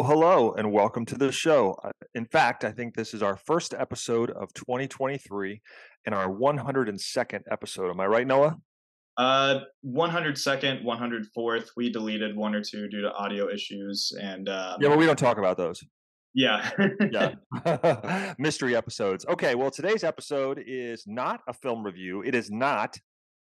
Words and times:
Hello, 0.00 0.14
hello, 0.14 0.52
and 0.52 0.72
welcome 0.72 1.04
to 1.04 1.14
the 1.14 1.30
show. 1.30 1.76
In 2.14 2.24
fact, 2.24 2.64
I 2.64 2.72
think 2.72 2.94
this 2.94 3.12
is 3.12 3.22
our 3.22 3.36
first 3.36 3.74
episode 3.74 4.30
of 4.30 4.50
2023 4.54 5.60
and 6.06 6.14
our 6.14 6.26
102nd 6.26 7.40
episode. 7.50 7.90
Am 7.90 8.00
I 8.00 8.06
right, 8.06 8.26
Noah? 8.26 8.56
Uh, 9.18 9.58
102nd, 9.84 10.86
104th. 10.86 11.66
We 11.76 11.92
deleted 11.92 12.34
one 12.34 12.54
or 12.54 12.64
two 12.64 12.88
due 12.88 13.02
to 13.02 13.12
audio 13.12 13.50
issues, 13.50 14.10
and 14.18 14.48
um, 14.48 14.78
Yeah, 14.80 14.88
but 14.88 14.96
we 14.96 15.04
don't 15.04 15.18
talk 15.18 15.36
about 15.36 15.58
those. 15.58 15.84
yeah, 16.32 16.70
Yeah. 17.12 18.32
Mystery 18.38 18.74
episodes. 18.74 19.26
Okay, 19.28 19.54
well, 19.54 19.70
today's 19.70 20.02
episode 20.02 20.64
is 20.66 21.04
not 21.06 21.40
a 21.46 21.52
film 21.52 21.84
review, 21.84 22.22
it 22.22 22.34
is 22.34 22.50
not 22.50 22.96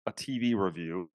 a 0.06 0.12
TV 0.12 0.56
review. 0.56 1.10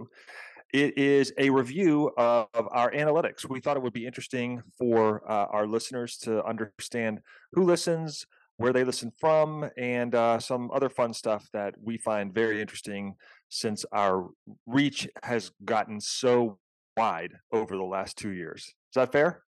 It 0.73 0.97
is 0.97 1.33
a 1.37 1.49
review 1.49 2.11
of, 2.17 2.47
of 2.53 2.67
our 2.71 2.91
analytics. 2.91 3.47
We 3.47 3.59
thought 3.59 3.75
it 3.75 3.83
would 3.83 3.91
be 3.91 4.05
interesting 4.05 4.63
for 4.77 5.21
uh, 5.29 5.47
our 5.51 5.67
listeners 5.67 6.17
to 6.19 6.43
understand 6.45 7.19
who 7.51 7.63
listens, 7.63 8.25
where 8.55 8.71
they 8.71 8.85
listen 8.85 9.11
from, 9.19 9.69
and 9.77 10.15
uh, 10.15 10.39
some 10.39 10.71
other 10.71 10.87
fun 10.87 11.13
stuff 11.13 11.49
that 11.51 11.75
we 11.81 11.97
find 11.97 12.33
very 12.33 12.61
interesting 12.61 13.15
since 13.49 13.83
our 13.91 14.29
reach 14.65 15.09
has 15.23 15.51
gotten 15.65 15.99
so 15.99 16.57
wide 16.95 17.33
over 17.51 17.75
the 17.75 17.83
last 17.83 18.17
two 18.17 18.31
years. 18.31 18.63
Is 18.67 18.95
that 18.95 19.11
fair? 19.11 19.43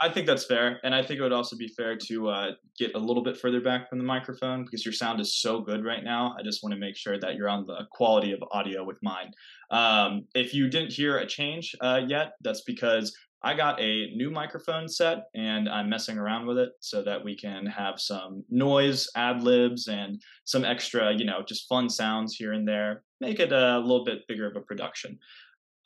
I 0.00 0.08
think 0.08 0.26
that's 0.26 0.44
fair, 0.44 0.78
and 0.84 0.94
I 0.94 1.02
think 1.02 1.18
it 1.18 1.22
would 1.22 1.32
also 1.32 1.56
be 1.56 1.68
fair 1.68 1.96
to 1.96 2.28
uh, 2.28 2.50
get 2.78 2.94
a 2.94 2.98
little 2.98 3.22
bit 3.22 3.36
further 3.36 3.60
back 3.60 3.88
from 3.88 3.98
the 3.98 4.04
microphone 4.04 4.64
because 4.64 4.84
your 4.84 4.92
sound 4.92 5.20
is 5.20 5.40
so 5.40 5.60
good 5.60 5.84
right 5.84 6.04
now. 6.04 6.36
I 6.38 6.42
just 6.42 6.62
want 6.62 6.72
to 6.72 6.78
make 6.78 6.96
sure 6.96 7.18
that 7.18 7.34
you're 7.34 7.48
on 7.48 7.66
the 7.66 7.86
quality 7.90 8.32
of 8.32 8.38
audio 8.52 8.84
with 8.84 8.98
mine. 9.02 9.32
Um, 9.70 10.24
if 10.36 10.54
you 10.54 10.70
didn't 10.70 10.92
hear 10.92 11.18
a 11.18 11.26
change 11.26 11.74
uh, 11.80 12.00
yet, 12.06 12.34
that's 12.42 12.62
because 12.62 13.12
I 13.42 13.54
got 13.54 13.80
a 13.80 14.10
new 14.16 14.30
microphone 14.30 14.88
set 14.88 15.26
and 15.34 15.68
I'm 15.68 15.88
messing 15.88 16.18
around 16.18 16.46
with 16.46 16.58
it 16.58 16.72
so 16.80 17.02
that 17.02 17.24
we 17.24 17.36
can 17.36 17.66
have 17.66 18.00
some 18.00 18.44
noise, 18.50 19.08
ad 19.14 19.42
libs, 19.42 19.86
and 19.86 20.20
some 20.44 20.64
extra, 20.64 21.12
you 21.12 21.24
know, 21.24 21.42
just 21.46 21.68
fun 21.68 21.88
sounds 21.88 22.34
here 22.34 22.52
and 22.52 22.66
there. 22.66 23.04
Make 23.20 23.38
it 23.38 23.52
a 23.52 23.78
little 23.78 24.04
bit 24.04 24.26
bigger 24.26 24.48
of 24.48 24.56
a 24.56 24.60
production. 24.60 25.18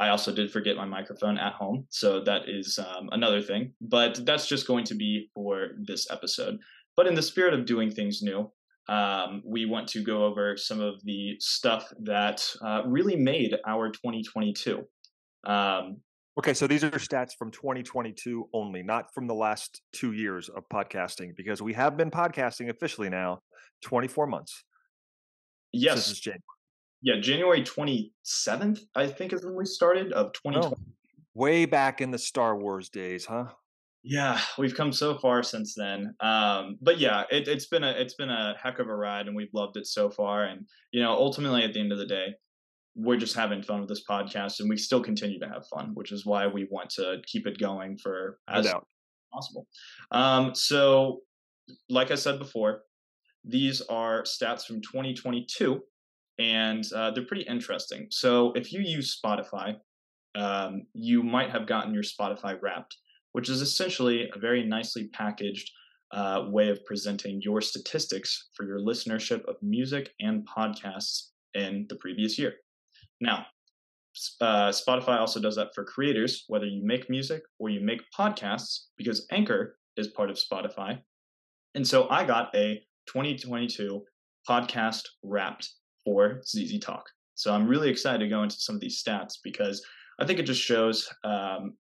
I 0.01 0.09
also 0.09 0.35
did 0.35 0.51
forget 0.51 0.77
my 0.77 0.85
microphone 0.85 1.39
at 1.39 1.53
home, 1.53 1.87
so 1.91 2.23
that 2.25 2.49
is 2.49 2.79
um, 2.79 3.09
another 3.13 3.41
thing. 3.41 3.73
But 3.81 4.25
that's 4.27 4.47
just 4.47 4.67
going 4.67 4.85
to 4.87 4.95
be 4.95 5.31
for 5.35 5.73
this 5.81 6.11
episode. 6.11 6.59
But 6.97 7.07
in 7.07 7.15
the 7.15 7.23
spirit 7.23 7.55
of 7.55 7.67
doing 7.67 7.91
things 7.91 8.21
new, 8.23 8.51
um, 8.89 9.43
we 9.45 9.65
want 9.65 9.89
to 9.89 10.03
go 10.03 10.25
over 10.25 10.57
some 10.57 10.81
of 10.81 11.03
the 11.05 11.37
stuff 11.39 11.93
that 12.01 12.45
uh, 12.63 12.83
really 12.85 13.17
made 13.17 13.57
our 13.67 13.91
2022. 13.91 14.83
Um, 15.45 15.99
Okay, 16.39 16.55
so 16.55 16.67
these 16.67 16.83
are 16.83 16.91
stats 16.93 17.37
from 17.39 17.51
2022 17.51 18.49
only, 18.55 18.83
not 18.83 19.13
from 19.13 19.27
the 19.27 19.35
last 19.35 19.83
two 19.93 20.13
years 20.13 20.49
of 20.49 20.67
podcasting, 20.73 21.37
because 21.37 21.61
we 21.61 21.75
have 21.75 21.95
been 21.99 22.11
podcasting 22.11 22.71
officially 22.71 23.11
now 23.11 23.41
24 23.83 24.27
months. 24.27 24.65
yes, 25.75 25.97
This 25.97 26.11
is 26.13 26.21
January. 26.21 26.41
Yeah, 27.03 27.21
January 27.21 27.63
27th, 27.63 28.81
I 28.95 29.09
think, 29.09 29.33
is 29.33 29.45
when 29.45 29.57
we 29.57 29.65
started 29.65 30.13
of 30.13 30.33
2020. 30.33 30.75
Oh, 30.75 30.93
way 31.35 31.67
back 31.67 32.01
in 32.01 32.13
the 32.13 32.19
Star 32.19 32.57
Wars 32.57 32.89
days, 32.89 33.27
huh? 33.27 33.47
Yeah, 34.05 34.41
we've 34.59 34.75
come 34.75 34.93
so 34.93 35.19
far 35.19 35.43
since 35.43 35.75
then. 35.75 36.15
Um, 36.21 36.79
but 36.81 36.99
yeah, 36.99 37.25
it, 37.31 37.47
it's 37.47 37.67
been 37.67 37.85
a 37.85 37.91
it's 37.91 38.15
been 38.15 38.31
a 38.31 38.55
heck 38.61 38.79
of 38.79 38.89
a 38.89 38.95
ride, 38.95 39.27
and 39.27 39.37
we've 39.37 39.53
loved 39.53 39.77
it 39.77 39.87
so 39.87 40.11
far. 40.11 40.45
And 40.45 40.67
you 40.93 41.03
know, 41.03 41.13
ultimately, 41.13 41.63
at 41.63 41.73
the 41.73 41.81
end 41.81 41.93
of 41.93 41.99
the 41.99 42.07
day, 42.07 42.35
we're 42.97 43.17
just 43.17 43.37
having 43.37 43.63
fun 43.63 43.81
with 43.81 43.89
this 43.89 44.05
podcast, 44.09 44.61
and 44.61 44.69
we 44.69 44.77
still 44.77 45.03
continue 45.03 45.39
to 45.39 45.49
have 45.49 45.67
fun, 45.69 45.93
which 45.95 46.11
is 46.11 46.27
why 46.27 46.47
we 46.47 46.67
want 46.71 46.91
to 46.91 47.19
keep 47.27 47.47
it 47.47 47.59
going 47.59 47.97
for 47.97 48.39
as 48.49 48.67
doubt. 48.67 48.87
possible. 49.33 49.67
Um, 50.11 50.55
so, 50.55 51.21
like 51.89 52.11
I 52.11 52.17
said 52.17 52.41
before, 52.41 52.83
these 53.45 53.83
are 53.83 54.23
stats 54.23 54.67
from 54.67 54.81
2022, 54.81 55.81
and 56.39 56.85
uh, 56.95 57.11
they're 57.11 57.27
pretty 57.27 57.43
interesting. 57.43 58.07
So, 58.11 58.53
if 58.53 58.73
you 58.73 58.81
use 58.81 59.19
Spotify, 59.25 59.77
um, 60.35 60.83
you 60.95 61.23
might 61.23 61.51
have 61.51 61.67
gotten 61.67 61.93
your 61.93 62.03
Spotify 62.03 62.61
Wrapped, 62.61 62.97
which 63.33 63.49
is 63.49 63.61
essentially 63.61 64.31
a 64.35 64.39
very 64.39 64.65
nicely 64.65 65.09
packaged 65.13 65.71
uh, 66.13 66.45
way 66.49 66.69
of 66.69 66.85
presenting 66.85 67.41
your 67.43 67.61
statistics 67.61 68.49
for 68.55 68.67
your 68.67 68.81
listenership 68.81 69.45
of 69.47 69.57
music 69.63 70.11
and 70.21 70.47
podcasts 70.47 71.29
in 71.55 71.87
the 71.89 71.97
previous 71.97 72.39
year. 72.39 72.55
Now, 73.21 73.47
uh, 74.41 74.69
Spotify 74.69 75.19
also 75.19 75.41
does 75.41 75.57
that 75.57 75.75
for 75.75 75.85
creators, 75.85 76.45
whether 76.49 76.67
you 76.67 76.85
make 76.85 77.09
music 77.09 77.43
or 77.59 77.71
you 77.71 77.81
make 77.81 78.03
podcasts, 78.17 78.87
because 78.99 79.27
Anchor 79.31 79.79
is 79.97 80.09
part 80.09 80.31
of 80.31 80.37
Spotify. 80.37 80.99
And 81.75 81.87
so 81.87 82.09
I 82.11 82.25
got 82.25 82.55
a 82.55 82.83
2022 83.07 84.03
podcast 84.49 85.03
wrapped 85.23 85.71
for 86.05 86.41
ZZ 86.45 86.79
Talk. 86.79 87.05
So 87.35 87.53
I'm 87.53 87.67
really 87.67 87.91
excited 87.91 88.19
to 88.21 88.29
go 88.29 88.43
into 88.43 88.57
some 88.57 88.75
of 88.75 88.81
these 88.81 89.03
stats 89.03 89.35
because 89.43 89.85
I 90.21 90.27
think 90.27 90.39
it 90.39 90.47
just 90.47 90.61
shows 90.61 91.09
um, 91.25 91.75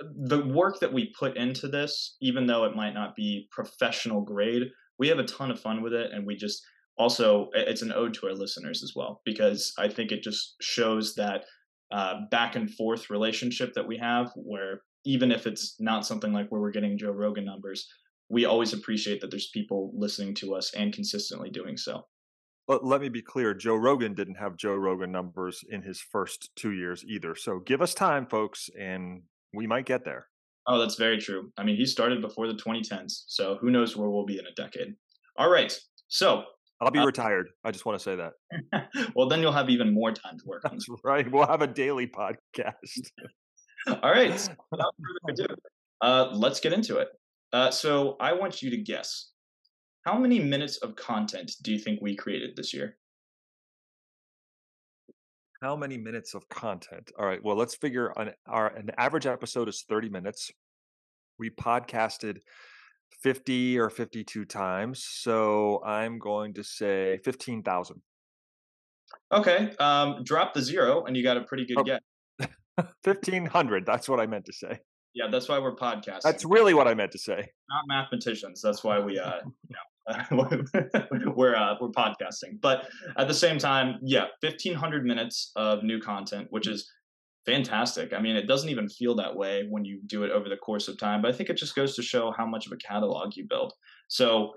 the 0.00 0.44
work 0.44 0.80
that 0.80 0.92
we 0.92 1.14
put 1.18 1.36
into 1.36 1.68
this, 1.68 2.16
even 2.20 2.46
though 2.46 2.64
it 2.64 2.76
might 2.76 2.94
not 2.94 3.14
be 3.14 3.48
professional 3.50 4.20
grade, 4.20 4.64
we 4.98 5.08
have 5.08 5.18
a 5.18 5.24
ton 5.24 5.50
of 5.50 5.60
fun 5.60 5.82
with 5.82 5.92
it. 5.92 6.12
And 6.12 6.26
we 6.26 6.36
just 6.36 6.62
also, 6.98 7.48
it's 7.54 7.82
an 7.82 7.92
ode 7.92 8.14
to 8.14 8.26
our 8.26 8.34
listeners 8.34 8.82
as 8.82 8.92
well, 8.94 9.22
because 9.24 9.72
I 9.78 9.88
think 9.88 10.12
it 10.12 10.22
just 10.22 10.56
shows 10.60 11.14
that 11.14 11.44
uh, 11.90 12.20
back 12.30 12.56
and 12.56 12.70
forth 12.70 13.10
relationship 13.10 13.74
that 13.74 13.86
we 13.86 13.96
have, 13.98 14.32
where 14.34 14.82
even 15.04 15.32
if 15.32 15.46
it's 15.46 15.76
not 15.80 16.06
something 16.06 16.32
like 16.32 16.48
where 16.48 16.60
we're 16.60 16.70
getting 16.70 16.98
Joe 16.98 17.10
Rogan 17.10 17.44
numbers, 17.44 17.88
we 18.28 18.44
always 18.44 18.72
appreciate 18.72 19.20
that 19.20 19.30
there's 19.30 19.50
people 19.50 19.92
listening 19.94 20.34
to 20.36 20.54
us 20.54 20.72
and 20.74 20.92
consistently 20.92 21.50
doing 21.50 21.76
so. 21.76 22.06
But 22.66 22.84
let 22.84 23.00
me 23.00 23.08
be 23.08 23.22
clear 23.22 23.54
Joe 23.54 23.74
Rogan 23.74 24.14
didn't 24.14 24.36
have 24.36 24.56
Joe 24.56 24.74
Rogan 24.74 25.10
numbers 25.10 25.64
in 25.68 25.82
his 25.82 26.00
first 26.00 26.50
two 26.56 26.72
years 26.72 27.04
either. 27.04 27.34
So 27.34 27.58
give 27.58 27.82
us 27.82 27.92
time, 27.94 28.26
folks, 28.26 28.70
and 28.78 29.22
we 29.52 29.66
might 29.66 29.84
get 29.84 30.04
there. 30.04 30.28
Oh, 30.68 30.78
that's 30.78 30.94
very 30.94 31.18
true. 31.18 31.50
I 31.58 31.64
mean, 31.64 31.76
he 31.76 31.84
started 31.84 32.20
before 32.20 32.46
the 32.46 32.54
2010s, 32.54 33.24
so 33.26 33.56
who 33.60 33.70
knows 33.70 33.96
where 33.96 34.08
we'll 34.08 34.24
be 34.24 34.38
in 34.38 34.46
a 34.46 34.52
decade. 34.54 34.94
All 35.36 35.50
right. 35.50 35.76
So, 36.06 36.44
I'll 36.80 36.90
be 36.92 37.00
Uh, 37.00 37.06
retired. 37.06 37.48
I 37.64 37.72
just 37.72 37.84
want 37.84 37.98
to 37.98 38.02
say 38.02 38.16
that. 38.16 38.88
well, 39.16 39.28
then 39.28 39.40
you'll 39.40 39.50
have 39.52 39.68
even 39.70 39.92
more 39.92 40.12
time 40.12 40.38
to 40.38 40.44
work 40.46 40.64
on 40.64 40.72
That's 40.72 40.86
right. 41.02 41.28
We'll 41.30 41.46
have 41.48 41.62
a 41.62 41.66
daily 41.66 42.06
podcast. 42.06 43.10
All 43.88 44.10
right. 44.10 44.38
so 44.38 44.52
Without 44.70 44.94
further 45.26 45.44
ado, 45.46 45.54
uh, 46.00 46.30
let's 46.32 46.60
get 46.60 46.72
into 46.72 46.98
it. 46.98 47.08
Uh, 47.52 47.70
so, 47.72 48.16
I 48.20 48.32
want 48.34 48.62
you 48.62 48.70
to 48.70 48.76
guess 48.76 49.31
how 50.04 50.18
many 50.18 50.38
minutes 50.38 50.78
of 50.78 50.96
content 50.96 51.52
do 51.62 51.72
you 51.72 51.78
think 51.78 52.00
we 52.00 52.16
created 52.16 52.56
this 52.56 52.74
year? 52.74 52.96
How 55.62 55.76
many 55.76 55.96
minutes 55.96 56.34
of 56.34 56.48
content? 56.48 57.12
All 57.18 57.24
right. 57.24 57.42
Well, 57.42 57.56
let's 57.56 57.76
figure 57.76 58.12
on 58.18 58.32
our 58.48 58.66
an 58.68 58.90
average 58.98 59.26
episode 59.26 59.68
is 59.68 59.84
30 59.88 60.08
minutes. 60.08 60.50
We 61.38 61.50
podcasted 61.50 62.38
50 63.22 63.78
or 63.78 63.88
52 63.88 64.44
times. 64.44 65.04
So 65.08 65.80
I'm 65.84 66.18
going 66.18 66.54
to 66.54 66.64
say 66.64 67.18
15,000. 67.24 68.02
Okay. 69.32 69.70
Um, 69.78 70.24
drop 70.24 70.52
the 70.54 70.62
zero, 70.62 71.04
and 71.04 71.16
you 71.16 71.22
got 71.22 71.36
a 71.36 71.42
pretty 71.42 71.64
good 71.66 71.78
Oh. 71.78 71.84
guess. 71.84 72.00
1500. 73.04 73.86
That's 73.86 74.08
what 74.08 74.18
I 74.18 74.26
meant 74.26 74.46
to 74.46 74.52
say. 74.52 74.80
Yeah, 75.14 75.26
that's 75.30 75.48
why 75.48 75.58
we're 75.60 75.76
podcasting. 75.76 76.22
That's 76.22 76.44
really 76.44 76.74
what 76.74 76.88
I 76.88 76.94
meant 76.94 77.12
to 77.12 77.18
say. 77.18 77.36
not 77.68 77.84
mathematicians. 77.86 78.60
That's 78.62 78.82
why 78.82 78.98
we, 78.98 79.18
uh, 79.18 79.36
you 79.44 79.52
know, 79.70 79.78
we're 80.30 81.54
uh, 81.56 81.74
we're 81.80 81.88
podcasting. 81.90 82.60
But 82.60 82.88
at 83.16 83.28
the 83.28 83.34
same 83.34 83.58
time, 83.58 83.98
yeah, 84.02 84.26
fifteen 84.40 84.74
hundred 84.74 85.04
minutes 85.04 85.52
of 85.56 85.82
new 85.82 86.00
content, 86.00 86.48
which 86.50 86.66
is 86.66 86.90
fantastic. 87.46 88.12
I 88.12 88.20
mean, 88.20 88.36
it 88.36 88.46
doesn't 88.46 88.68
even 88.68 88.88
feel 88.88 89.14
that 89.16 89.34
way 89.34 89.64
when 89.68 89.84
you 89.84 90.00
do 90.06 90.24
it 90.24 90.30
over 90.30 90.48
the 90.48 90.56
course 90.56 90.88
of 90.88 90.98
time. 90.98 91.22
But 91.22 91.34
I 91.34 91.36
think 91.36 91.50
it 91.50 91.56
just 91.56 91.74
goes 91.74 91.94
to 91.96 92.02
show 92.02 92.32
how 92.36 92.46
much 92.46 92.66
of 92.66 92.72
a 92.72 92.76
catalog 92.76 93.36
you 93.36 93.46
build. 93.48 93.72
So 94.08 94.52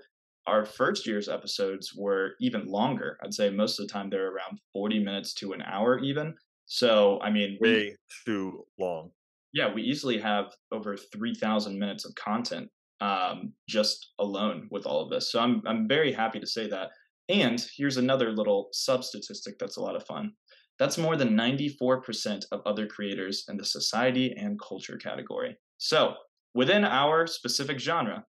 our 0.46 0.64
first 0.64 1.06
year's 1.06 1.28
episodes 1.28 1.92
were 1.96 2.34
even 2.40 2.66
longer. 2.66 3.18
I'd 3.24 3.34
say 3.34 3.50
most 3.50 3.78
of 3.80 3.86
the 3.86 3.92
time 3.92 4.10
they're 4.10 4.28
around 4.28 4.60
forty 4.72 4.98
minutes 5.02 5.32
to 5.34 5.52
an 5.52 5.62
hour, 5.62 5.98
even. 6.00 6.34
So 6.66 7.20
I 7.20 7.30
mean, 7.30 7.58
we, 7.60 7.68
Way 7.70 7.96
too 8.24 8.64
long. 8.78 9.10
yeah, 9.52 9.72
we 9.72 9.82
easily 9.82 10.18
have 10.18 10.46
over 10.72 10.96
three 10.96 11.34
thousand 11.34 11.78
minutes 11.78 12.04
of 12.04 12.14
content 12.16 12.68
um, 13.00 13.52
just 13.68 14.12
alone 14.18 14.68
with 14.70 14.86
all 14.86 15.02
of 15.02 15.10
this. 15.10 15.30
So 15.30 15.40
I'm 15.40 15.62
I'm 15.66 15.88
very 15.88 16.12
happy 16.12 16.40
to 16.40 16.46
say 16.46 16.68
that. 16.68 16.90
And 17.28 17.64
here's 17.76 17.96
another 17.96 18.32
little 18.32 18.68
sub 18.72 19.04
statistic 19.04 19.58
that's 19.58 19.76
a 19.76 19.82
lot 19.82 19.96
of 19.96 20.06
fun. 20.06 20.32
That's 20.78 20.98
more 20.98 21.16
than 21.16 21.30
94% 21.30 22.44
of 22.52 22.60
other 22.66 22.86
creators 22.86 23.44
in 23.48 23.56
the 23.56 23.64
society 23.64 24.34
and 24.36 24.60
culture 24.60 24.98
category. 24.98 25.56
So 25.78 26.14
within 26.54 26.84
our 26.84 27.26
specific 27.26 27.80
genre, 27.80 28.24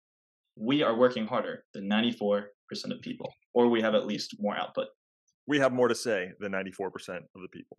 we 0.57 0.83
are 0.83 0.97
working 0.97 1.27
harder 1.27 1.65
than 1.75 1.91
94% 1.91 2.45
of 2.91 3.01
people, 3.03 3.33
or 3.53 3.69
we 3.69 3.83
have 3.83 3.95
at 3.95 4.07
least 4.07 4.37
more 4.39 4.57
output. 4.57 4.87
We 5.47 5.59
have 5.59 5.73
more 5.73 5.89
to 5.89 5.95
say 5.95 6.31
than 6.41 6.53
94% 6.53 6.89
of 6.89 7.43
the 7.43 7.49
people. 7.53 7.79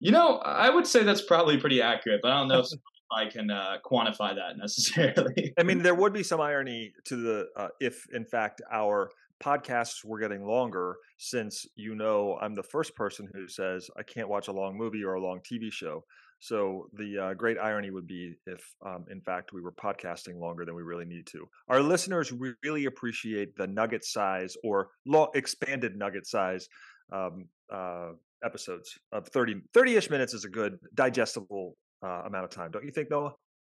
You 0.00 0.10
know, 0.10 0.38
I 0.38 0.68
would 0.70 0.86
say 0.86 1.02
that's 1.02 1.22
probably 1.22 1.58
pretty 1.58 1.80
accurate, 1.80 2.20
but 2.22 2.30
I 2.32 2.38
don't 2.38 2.48
know 2.48 2.60
if 2.60 2.66
I 3.12 3.26
can 3.26 3.50
uh, 3.50 3.76
quantify 3.84 4.34
that 4.34 4.56
necessarily. 4.56 5.52
I 5.58 5.62
mean, 5.62 5.82
there 5.82 5.94
would 5.94 6.12
be 6.12 6.22
some 6.22 6.40
irony 6.40 6.92
to 7.04 7.16
the 7.16 7.46
uh, 7.56 7.68
if, 7.80 8.04
in 8.12 8.24
fact, 8.24 8.62
our 8.72 9.10
podcasts 9.42 10.04
were 10.04 10.18
getting 10.18 10.46
longer, 10.46 10.96
since 11.18 11.66
you 11.74 11.94
know 11.94 12.38
I'm 12.40 12.54
the 12.54 12.62
first 12.62 12.94
person 12.94 13.28
who 13.32 13.48
says 13.48 13.88
I 13.98 14.02
can't 14.02 14.28
watch 14.28 14.48
a 14.48 14.52
long 14.52 14.76
movie 14.76 15.02
or 15.04 15.14
a 15.14 15.20
long 15.20 15.40
TV 15.40 15.72
show. 15.72 16.04
So 16.38 16.88
the 16.94 17.18
uh, 17.18 17.34
great 17.34 17.56
irony 17.56 17.92
would 17.92 18.08
be 18.08 18.34
if, 18.46 18.60
um, 18.84 19.04
in 19.08 19.20
fact, 19.20 19.52
we 19.52 19.60
were 19.60 19.70
podcasting 19.70 20.40
longer 20.40 20.64
than 20.64 20.74
we 20.74 20.82
really 20.82 21.04
need 21.04 21.24
to. 21.28 21.48
Our 21.68 21.80
listeners 21.80 22.32
really 22.64 22.86
appreciate 22.86 23.54
the 23.54 23.68
nugget 23.68 24.04
size 24.04 24.56
or 24.64 24.88
long, 25.06 25.28
expanded 25.34 25.96
nugget 25.96 26.26
size 26.26 26.68
um, 27.12 27.44
uh, 27.72 28.10
episodes 28.44 28.98
of 29.12 29.28
30 29.28 29.62
30ish 29.72 30.10
minutes 30.10 30.34
is 30.34 30.44
a 30.44 30.48
good 30.48 30.78
digestible 30.94 31.76
uh, 32.02 32.22
amount 32.26 32.44
of 32.44 32.50
time 32.50 32.70
don't 32.70 32.84
you 32.84 32.90
think 32.90 33.10
noah? 33.10 33.32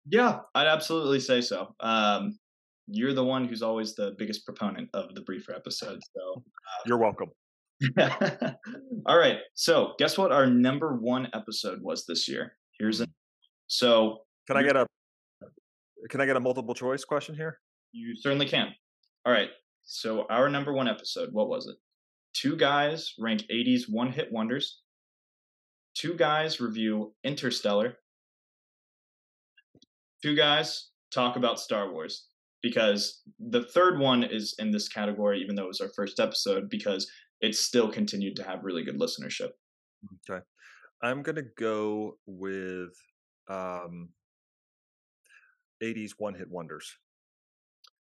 Yeah 0.08 0.40
i'd 0.55 0.67
absolutely 0.67 1.20
say 1.20 1.40
so 1.40 1.75
um, 1.81 2.38
you're 2.88 3.12
the 3.12 3.25
one 3.25 3.46
who's 3.46 3.62
always 3.62 3.94
the 3.94 4.14
biggest 4.19 4.44
proponent 4.44 4.88
of 4.94 5.14
the 5.14 5.20
briefer 5.23 5.52
episode 5.52 6.00
so 6.14 6.43
uh, 6.44 6.82
you're 6.87 6.99
welcome. 6.99 7.28
All 9.06 9.19
right 9.19 9.38
so 9.55 9.93
guess 9.99 10.17
what 10.17 10.32
our 10.32 10.46
number 10.46 10.96
one 10.96 11.28
episode 11.34 11.82
was 11.82 12.06
this 12.06 12.26
year? 12.28 12.52
Here's 12.78 13.00
a 13.00 13.06
so 13.67 14.19
can 14.46 14.56
i 14.56 14.62
get 14.62 14.76
a 14.76 14.87
can 16.08 16.20
i 16.20 16.26
get 16.26 16.37
a 16.37 16.40
multiple 16.40 16.75
choice 16.75 17.05
question 17.05 17.34
here? 17.34 17.58
You 17.93 18.14
certainly 18.17 18.46
can. 18.46 18.69
All 19.25 19.32
right 19.32 19.50
so 19.84 20.26
our 20.31 20.49
number 20.49 20.72
one 20.72 20.88
episode 20.88 21.32
what 21.32 21.49
was 21.49 21.67
it? 21.67 21.76
Two 22.32 22.56
guys 22.56 23.12
rank 23.19 23.43
80s 23.52 23.90
one 23.90 24.12
hit 24.12 24.32
wonders. 24.32 24.82
Two 25.94 26.14
guys 26.14 26.61
review 26.61 27.14
Interstellar. 27.25 27.99
Two 30.23 30.35
guys 30.35 30.91
talk 31.13 31.37
about 31.37 31.61
Star 31.61 31.93
Wars 31.93 32.27
because 32.63 33.23
the 33.39 33.63
third 33.63 33.99
one 33.99 34.25
is 34.25 34.55
in 34.59 34.71
this 34.71 34.89
category, 34.89 35.41
even 35.41 35.55
though 35.55 35.65
it 35.65 35.69
was 35.69 35.81
our 35.81 35.91
first 35.95 36.19
episode, 36.19 36.69
because 36.71 37.11
it 37.41 37.55
still 37.55 37.91
continued 37.91 38.37
to 38.37 38.43
have 38.43 38.65
really 38.65 38.83
good 38.83 38.99
listenership. 38.99 39.51
Okay. 40.29 40.43
I'm 41.03 41.23
going 41.23 41.37
to 41.37 41.47
go 41.59 42.17
with 42.27 42.97
um, 43.49 44.09
80s 45.83 46.13
one 46.19 46.35
hit 46.35 46.51
wonders. 46.51 46.91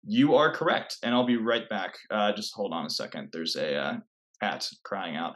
You 0.04 0.36
are 0.36 0.52
correct. 0.52 0.98
And 1.04 1.13
I'll 1.13 1.25
be 1.25 1.38
right 1.38 1.69
back. 1.69 1.96
Uh, 2.10 2.31
just 2.34 2.54
hold 2.54 2.74
on 2.74 2.86
a 2.86 2.90
second. 2.90 3.30
There's 3.31 3.56
a 3.56 3.75
uh, 3.75 3.94
cat 4.42 4.68
crying 4.84 5.16
out. 5.16 5.36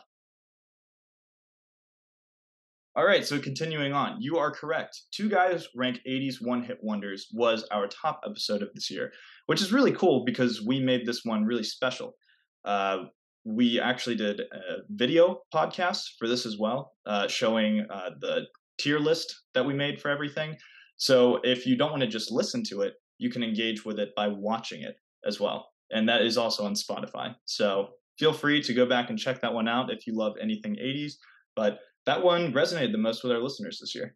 All 2.97 3.05
right, 3.05 3.27
so 3.27 3.37
continuing 3.39 3.91
on, 3.91 4.21
you 4.21 4.37
are 4.37 4.49
correct. 4.49 5.01
Two 5.11 5.27
Guys 5.27 5.67
Rank 5.75 5.99
80s 6.07 6.35
One 6.39 6.63
Hit 6.63 6.77
Wonders 6.81 7.27
was 7.33 7.67
our 7.69 7.87
top 7.87 8.21
episode 8.25 8.61
of 8.61 8.69
this 8.73 8.89
year, 8.89 9.11
which 9.47 9.61
is 9.61 9.73
really 9.73 9.91
cool 9.91 10.23
because 10.23 10.61
we 10.65 10.79
made 10.79 11.05
this 11.05 11.25
one 11.25 11.43
really 11.43 11.63
special. 11.63 12.15
Uh, 12.63 12.99
we 13.43 13.81
actually 13.81 14.15
did 14.15 14.39
a 14.39 14.77
video 14.89 15.41
podcast 15.53 16.03
for 16.17 16.29
this 16.29 16.45
as 16.45 16.57
well, 16.57 16.93
uh, 17.05 17.27
showing 17.27 17.85
uh, 17.89 18.11
the 18.21 18.43
tier 18.79 18.99
list 18.99 19.41
that 19.53 19.65
we 19.65 19.73
made 19.73 19.99
for 19.99 20.09
everything. 20.09 20.55
So 20.95 21.41
if 21.43 21.65
you 21.65 21.75
don't 21.75 21.91
want 21.91 22.03
to 22.03 22.07
just 22.07 22.31
listen 22.31 22.63
to 22.69 22.83
it, 22.83 22.93
you 23.17 23.29
can 23.29 23.43
engage 23.43 23.83
with 23.83 23.99
it 23.99 24.15
by 24.15 24.29
watching 24.29 24.83
it 24.83 24.95
as 25.25 25.37
well. 25.37 25.67
And 25.91 26.07
that 26.07 26.21
is 26.21 26.37
also 26.37 26.63
on 26.63 26.75
Spotify. 26.75 27.35
So 27.43 27.89
feel 28.17 28.31
free 28.31 28.63
to 28.63 28.73
go 28.73 28.85
back 28.85 29.09
and 29.09 29.19
check 29.19 29.41
that 29.41 29.53
one 29.53 29.67
out 29.67 29.91
if 29.91 30.07
you 30.07 30.15
love 30.15 30.35
anything 30.41 30.77
80s. 30.77 31.15
But 31.57 31.79
that 32.05 32.23
one 32.23 32.53
resonated 32.53 32.91
the 32.91 32.97
most 32.97 33.23
with 33.23 33.31
our 33.31 33.39
listeners 33.39 33.79
this 33.79 33.95
year. 33.95 34.15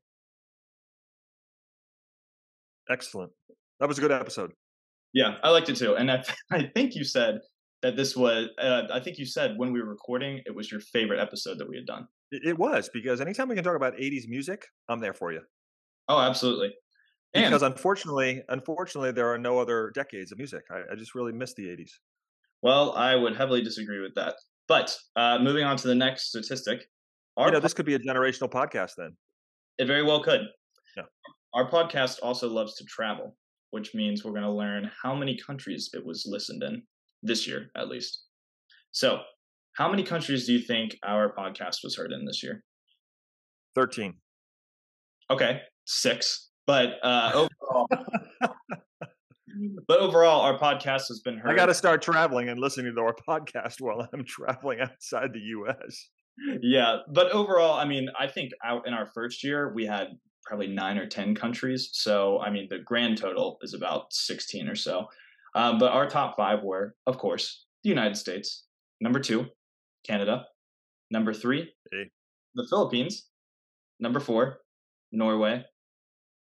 Excellent. 2.89 3.31
That 3.80 3.88
was 3.88 3.97
a 3.97 4.01
good 4.01 4.12
episode. 4.12 4.51
Yeah, 5.13 5.36
I 5.44 5.50
liked 5.50 5.69
it 5.69 5.75
too. 5.75 5.95
And 5.95 6.12
I, 6.12 6.24
I 6.51 6.69
think 6.75 6.95
you 6.95 7.03
said 7.03 7.39
that 7.81 7.95
this 7.95 8.15
was, 8.15 8.47
uh, 8.62 8.83
I 8.91 9.00
think 9.00 9.18
you 9.18 9.25
said 9.25 9.57
when 9.57 9.71
we 9.71 9.81
were 9.81 9.89
recording, 9.89 10.41
it 10.45 10.53
was 10.53 10.71
your 10.71 10.81
favorite 10.81 11.19
episode 11.19 11.57
that 11.59 11.69
we 11.69 11.77
had 11.77 11.86
done. 11.86 12.07
It 12.31 12.57
was 12.57 12.89
because 12.94 13.21
anytime 13.21 13.47
we 13.47 13.56
can 13.56 13.63
talk 13.63 13.75
about 13.75 13.95
80s 13.95 14.27
music, 14.27 14.65
I'm 14.88 15.00
there 15.00 15.13
for 15.13 15.31
you. 15.31 15.41
Oh, 16.07 16.19
absolutely. 16.19 16.74
And 17.33 17.45
because 17.45 17.63
unfortunately, 17.63 18.44
unfortunately, 18.50 19.12
there 19.12 19.31
are 19.31 19.38
no 19.38 19.59
other 19.59 19.91
decades 19.94 20.31
of 20.31 20.38
music. 20.38 20.63
I, 20.71 20.81
I 20.91 20.95
just 20.95 21.15
really 21.15 21.31
miss 21.31 21.53
the 21.53 21.68
80s. 21.68 21.91
Well, 22.62 22.94
I 22.94 23.15
would 23.15 23.36
heavily 23.36 23.62
disagree 23.62 24.01
with 24.01 24.15
that. 24.15 24.36
But 24.68 24.95
uh, 25.15 25.39
moving 25.39 25.63
on 25.63 25.77
to 25.77 25.88
the 25.88 25.95
next 25.95 26.30
statistic. 26.30 26.88
Our 27.39 27.47
you 27.47 27.53
know, 27.53 27.59
this 27.62 27.74
could 27.74 27.86
be 27.86 27.95
a 27.95 28.00
generational 28.00 28.51
podcast 28.51 28.91
then. 28.97 29.15
It 29.77 29.86
very 29.86 30.03
well 30.03 30.21
could. 30.21 30.41
Yeah. 30.97 31.03
Our 31.53 31.71
podcast 31.71 32.18
also 32.21 32.50
loves 32.50 32.75
to 32.75 32.83
travel, 32.83 33.38
which 33.71 33.95
means 33.95 34.25
we're 34.25 34.31
going 34.31 34.44
to 34.44 34.51
learn 34.51 34.91
how 35.01 35.15
many 35.15 35.38
countries 35.38 35.89
it 35.94 36.06
was 36.06 36.25
listened 36.30 36.63
in 36.63 36.83
this 37.24 37.47
year, 37.47 37.71
at 37.77 37.88
least. 37.88 38.25
So, 38.91 39.21
how 39.77 39.89
many 39.89 40.03
countries 40.03 40.47
do 40.47 40.53
you 40.53 40.59
think 40.59 40.97
our 41.06 41.33
podcast 41.33 41.77
was 41.81 41.95
heard 41.95 42.12
in 42.12 42.25
this 42.25 42.44
year? 42.44 42.62
13. 43.75 44.15
Okay, 45.31 45.62
six. 45.86 46.50
But 46.68 46.95
uh, 47.03 47.31
overall, 47.63 47.88
but 49.88 50.00
overall, 50.00 50.41
our 50.41 50.59
podcast 50.59 51.07
has 51.07 51.21
been 51.24 51.38
heard. 51.38 51.51
I 51.51 51.56
got 51.56 51.68
to 51.68 51.74
start 51.74 52.01
traveling 52.01 52.50
and 52.50 52.59
listening 52.59 52.94
to 52.94 53.01
our 53.01 53.15
podcast 53.30 53.80
while 53.80 54.06
I'm 54.12 54.25
traveling 54.25 54.81
outside 54.81 55.31
the 55.31 55.39
U.S. 55.39 56.09
Yeah, 56.62 56.97
but 57.09 57.31
overall, 57.31 57.77
I 57.77 57.86
mean, 57.86 58.09
I 58.19 58.27
think 58.27 58.51
out 58.63 58.88
in 58.88 58.94
our 58.94 59.06
first 59.06 59.44
year 59.44 59.74
we 59.74 59.86
had 59.86 60.18
probably 60.45 60.68
nine 60.68 60.97
or 60.97 61.06
ten 61.06 61.36
countries. 61.36 61.89
So 61.94 62.39
I 62.39 62.50
mean, 62.50 62.68
the 62.69 62.80
grand 62.80 63.18
total 63.18 63.57
is 63.62 63.74
about 63.74 64.13
sixteen 64.13 64.68
or 64.68 64.75
so. 64.75 65.07
Um, 65.56 65.80
but 65.80 65.91
our 65.91 66.07
top 66.07 66.38
five 66.38 66.62
were, 66.63 66.95
of 67.07 67.18
course, 67.18 67.65
the 67.83 67.89
United 67.89 68.15
States. 68.15 68.65
Number 69.01 69.19
two, 69.19 69.48
Canada. 70.05 70.46
Number 71.12 71.34
three, 71.34 71.72
hey. 71.91 72.10
the 72.55 72.67
Philippines. 72.69 73.27
Number 74.00 74.19
four, 74.19 74.60
Norway. 75.12 75.65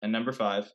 And 0.02 0.12
number 0.12 0.32
five, 0.32 0.70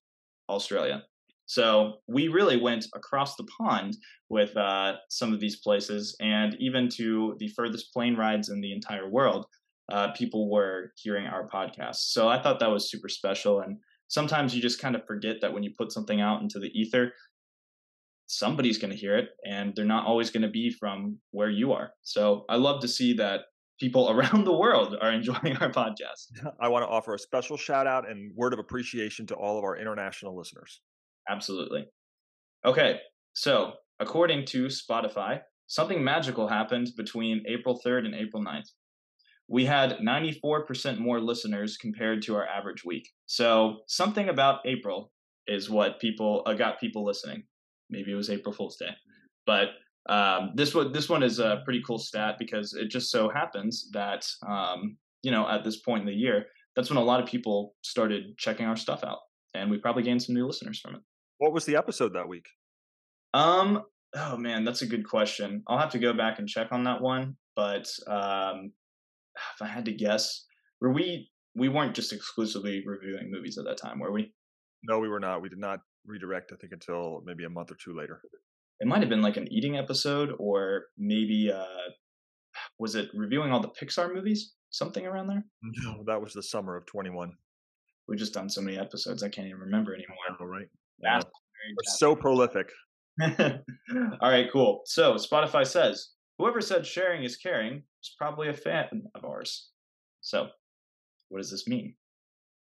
Australia. 0.50 1.04
So 1.52 1.96
we 2.08 2.30
really 2.30 2.56
went 2.56 2.86
across 2.96 3.36
the 3.36 3.44
pond 3.44 3.98
with 4.30 4.56
uh, 4.56 4.94
some 5.10 5.34
of 5.34 5.42
these 5.42 5.58
places, 5.58 6.16
and 6.22 6.56
even 6.62 6.88
to 6.92 7.36
the 7.40 7.50
furthest 7.50 7.92
plane 7.92 8.16
rides 8.16 8.48
in 8.48 8.62
the 8.62 8.72
entire 8.72 9.10
world, 9.10 9.46
uh, 9.92 10.14
people 10.14 10.50
were 10.50 10.94
hearing 10.96 11.28
our 11.28 11.50
podcast. 11.50 11.98
So 12.14 12.30
I 12.30 12.42
thought 12.42 12.62
that 12.62 12.72
was 12.72 12.90
super 12.90 13.10
special. 13.10 13.60
And 13.60 13.80
sometimes 14.08 14.56
you 14.56 14.62
just 14.62 14.80
kind 14.80 14.96
of 14.96 15.06
forget 15.06 15.42
that 15.42 15.52
when 15.52 15.62
you 15.62 15.72
put 15.78 15.92
something 15.92 16.22
out 16.22 16.42
into 16.42 16.58
the 16.58 16.70
ether, 16.70 17.12
somebody's 18.28 18.78
going 18.78 18.92
to 18.92 18.98
hear 18.98 19.18
it, 19.18 19.32
and 19.46 19.74
they're 19.76 19.84
not 19.84 20.06
always 20.06 20.30
going 20.30 20.44
to 20.44 20.50
be 20.50 20.72
from 20.72 21.18
where 21.32 21.50
you 21.50 21.74
are. 21.74 21.92
So 22.04 22.46
I 22.48 22.56
love 22.56 22.80
to 22.80 22.88
see 22.88 23.12
that 23.16 23.42
people 23.78 24.10
around 24.16 24.46
the 24.46 24.58
world 24.58 24.96
are 25.02 25.12
enjoying 25.12 25.58
our 25.58 25.70
podcast. 25.70 26.32
I 26.62 26.70
want 26.70 26.84
to 26.84 26.88
offer 26.88 27.14
a 27.14 27.20
special 27.20 27.58
shout 27.58 27.88
out 27.88 28.10
and 28.10 28.32
word 28.38 28.54
of 28.54 28.60
appreciation 28.60 29.28
to 29.28 29.36
all 29.36 29.58
of 29.58 29.66
our 29.66 29.76
international 29.76 30.38
listeners. 30.38 30.80
Absolutely. 31.30 31.86
Okay, 32.66 33.00
so 33.34 33.74
according 34.00 34.46
to 34.48 34.66
Spotify, 34.66 35.42
something 35.68 36.04
magical 36.04 36.48
happened 36.48 36.90
between 36.98 37.44
April 37.48 37.80
3rd 37.86 38.06
and 38.06 38.16
April 38.16 38.44
9th. 38.44 38.70
We 39.48 39.66
had 39.66 39.98
94% 40.00 41.00
more 41.00 41.20
listeners 41.20 41.78
compared 41.78 42.22
to 42.24 42.36
our 42.36 42.48
average 42.48 42.86
week. 42.86 43.10
So 43.26 43.80
something 43.88 44.30
about 44.30 44.60
April 44.66 45.12
is 45.48 45.70
what 45.70 46.00
people 46.00 46.44
uh, 46.46 46.54
got 46.54 46.80
people 46.80 47.04
listening. 47.06 47.44
Maybe 47.90 48.12
it 48.12 48.16
was 48.16 48.30
April 48.30 48.54
Fool's 48.54 48.78
Day, 48.78 48.92
but 49.46 49.70
um, 50.10 50.52
this 50.56 50.74
one 50.74 50.92
this 50.92 51.10
one 51.10 51.24
is 51.24 51.40
a 51.40 51.62
pretty 51.64 51.82
cool 51.86 52.00
stat 52.00 52.36
because 52.40 52.74
it 52.74 52.90
just 52.90 53.12
so 53.12 53.30
happens 53.30 53.90
that 53.92 54.26
um, 54.48 54.98
you 55.24 55.32
know 55.32 55.48
at 55.48 55.64
this 55.64 55.82
point 55.82 56.02
in 56.02 56.08
the 56.08 56.14
year, 56.14 56.46
that's 56.76 56.90
when 56.90 56.98
a 56.98 57.04
lot 57.04 57.22
of 57.22 57.28
people 57.28 57.76
started 57.82 58.38
checking 58.38 58.66
our 58.66 58.78
stuff 58.78 59.04
out, 59.04 59.20
and 59.54 59.70
we 59.70 59.78
probably 59.78 60.04
gained 60.04 60.24
some 60.24 60.36
new 60.36 60.48
listeners 60.48 60.80
from 60.80 60.96
it. 60.96 61.02
What 61.42 61.54
was 61.54 61.66
the 61.66 61.76
episode 61.76 62.14
that 62.14 62.28
week? 62.28 62.46
Um, 63.34 63.82
oh 64.16 64.38
man, 64.38 64.64
that's 64.64 64.84
a 64.84 64.86
good 64.86 65.10
question. 65.10 65.64
I'll 65.68 65.80
have 65.80 65.90
to 65.94 65.98
go 65.98 66.14
back 66.14 66.38
and 66.38 66.48
check 66.48 66.68
on 66.72 66.84
that 66.84 67.02
one. 67.02 67.36
But 67.56 67.90
um, 68.06 68.74
if 69.56 69.60
I 69.60 69.66
had 69.66 69.86
to 69.86 69.92
guess, 69.92 70.46
were 70.82 70.94
we 70.94 71.32
we 71.56 71.68
weren't 71.68 71.96
just 71.96 72.14
exclusively 72.14 72.84
reviewing 72.86 73.32
movies 73.32 73.58
at 73.58 73.66
that 73.66 73.80
time, 73.80 73.98
were 73.98 74.12
we? 74.12 74.32
No, 74.84 75.00
we 75.00 75.10
were 75.10 75.20
not. 75.20 75.42
We 75.42 75.50
did 75.50 75.58
not 75.58 75.80
redirect. 76.06 76.52
I 76.54 76.58
think 76.58 76.74
until 76.74 77.24
maybe 77.26 77.44
a 77.46 77.50
month 77.50 77.72
or 77.72 77.78
two 77.84 77.98
later. 77.98 78.22
It 78.80 78.88
might 78.88 79.00
have 79.00 79.10
been 79.10 79.24
like 79.24 79.38
an 79.38 79.52
eating 79.52 79.78
episode, 79.78 80.36
or 80.38 80.90
maybe 80.96 81.52
uh, 81.52 81.90
was 82.78 82.94
it 82.94 83.10
reviewing 83.16 83.52
all 83.52 83.62
the 83.62 83.70
Pixar 83.70 84.14
movies? 84.14 84.54
Something 84.70 85.08
around 85.08 85.26
there. 85.26 85.44
No, 85.64 86.04
that 86.06 86.22
was 86.22 86.34
the 86.34 86.44
summer 86.44 86.78
of 86.78 86.86
21. 86.86 87.32
We've 88.08 88.20
just 88.20 88.36
done 88.36 88.48
so 88.48 88.62
many 88.62 88.78
episodes, 88.78 89.24
I 89.24 89.30
can't 89.30 89.48
even 89.48 89.62
remember 89.62 89.96
anymore. 89.96 90.18
All 90.40 90.46
right. 90.46 90.68
That's 91.02 91.26
We're 91.26 91.96
so 91.98 92.16
prolific. 92.16 92.70
All 93.22 93.60
right, 94.22 94.48
cool. 94.52 94.82
So 94.86 95.16
Spotify 95.16 95.66
says 95.66 96.10
whoever 96.38 96.62
said 96.62 96.86
sharing 96.86 97.24
is 97.24 97.38
caring 97.38 97.84
is 98.02 98.16
probably 98.18 98.50
a 98.50 98.54
fan 98.54 99.04
of 99.16 99.26
ours. 99.26 99.70
So, 100.22 100.48
what 101.30 101.40
does 101.40 101.52
this 101.52 101.68
mean? 101.68 101.96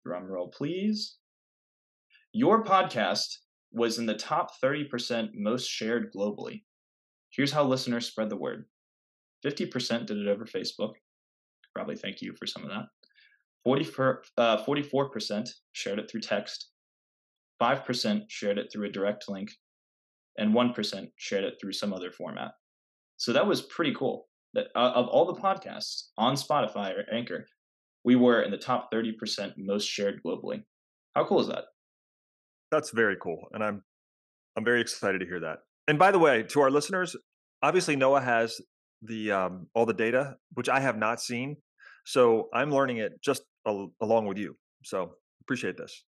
Drum 0.05 0.25
roll, 0.25 0.49
please. 0.49 1.17
Your 2.33 2.65
podcast 2.65 3.27
was 3.73 3.99
in 3.99 4.07
the 4.07 4.15
top 4.15 4.51
30% 4.63 5.31
most 5.35 5.69
shared 5.69 6.13
globally. 6.15 6.63
Here's 7.31 7.53
how 7.53 7.65
listeners 7.65 8.07
spread 8.07 8.31
the 8.31 8.37
word 8.37 8.67
50% 9.45 10.07
did 10.07 10.17
it 10.19 10.29
over 10.29 10.45
Facebook. 10.45 10.93
Probably 11.75 11.97
thank 11.97 12.23
you 12.23 12.35
for 12.39 12.47
some 12.47 12.63
of 12.63 12.71
that. 12.71 12.87
40 13.65 13.85
uh, 14.39 14.65
44% 14.65 15.49
shared 15.73 15.99
it 15.99 16.11
through 16.11 16.21
text. 16.21 16.71
5% 17.61 18.23
shared 18.29 18.59
it 18.59 18.71
through 18.73 18.87
a 18.87 18.93
direct 18.93 19.29
link. 19.29 19.51
And 20.39 20.55
1% 20.55 21.11
shared 21.17 21.45
it 21.45 21.55
through 21.61 21.73
some 21.73 21.95
other 21.95 22.11
format. 22.11 22.53
So 23.17 23.33
that 23.33 23.47
was 23.47 23.63
pretty 23.63 23.95
cool. 23.95 24.29
That 24.53 24.67
uh, 24.75 24.93
of 24.95 25.09
all 25.09 25.25
the 25.25 25.41
podcasts 25.41 26.09
on 26.19 26.35
Spotify 26.35 26.93
or 26.95 27.05
Anchor, 27.13 27.47
we 28.05 28.17
were 28.17 28.43
in 28.43 28.51
the 28.51 28.59
top 28.59 28.91
30% 28.93 29.55
most 29.57 29.87
shared 29.87 30.21
globally. 30.25 30.63
How 31.15 31.25
cool 31.25 31.41
is 31.41 31.49
that? 31.49 31.65
That's 32.71 32.91
very 32.91 33.17
cool, 33.23 33.49
and 33.53 33.63
I'm 33.65 33.83
I'm 34.57 34.65
very 34.65 34.81
excited 34.81 35.21
to 35.21 35.27
hear 35.27 35.41
that. 35.41 35.59
And 35.89 35.99
by 35.99 36.11
the 36.11 36.19
way, 36.19 36.43
to 36.45 36.61
our 36.61 36.71
listeners, 36.71 37.17
obviously 37.63 37.97
Noah 37.97 38.21
has 38.21 38.61
the 39.03 39.33
um, 39.33 39.69
all 39.75 39.87
the 39.87 39.95
data, 39.95 40.37
which 40.55 40.69
I 40.69 40.81
have 40.81 40.99
not 40.99 41.21
seen, 41.21 41.57
so 42.05 42.49
I'm 42.53 42.71
learning 42.71 42.99
it 42.99 43.13
just 43.23 43.43
al- 43.67 43.93
along 44.01 44.27
with 44.27 44.39
you. 44.39 44.57
So 44.85 45.13
appreciate 45.43 45.77
this. 45.77 46.05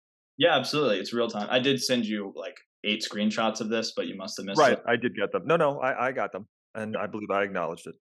Yeah, 0.43 0.57
absolutely. 0.57 0.99
It's 0.99 1.13
real 1.13 1.29
time. 1.29 1.47
I 1.53 1.61
did 1.61 1.81
send 1.81 2.05
you 2.05 2.33
like 2.35 2.57
eight 2.83 3.07
screenshots 3.09 3.61
of 3.61 3.69
this, 3.69 3.93
but 3.95 4.09
you 4.09 4.17
must 4.17 4.37
have 4.39 4.45
missed 4.45 4.59
right, 4.59 4.73
it. 4.73 4.81
Right, 4.85 4.95
I 4.95 4.97
did 4.97 5.15
get 5.15 5.31
them. 5.31 5.43
No, 5.47 5.55
no, 5.57 5.79
I, 5.79 6.09
I 6.09 6.13
got 6.13 6.33
them, 6.33 6.49
and 6.75 6.97
I 6.97 7.07
believe 7.07 7.31
I 7.31 7.45
acknowledged 7.45 7.87
it. 7.87 7.95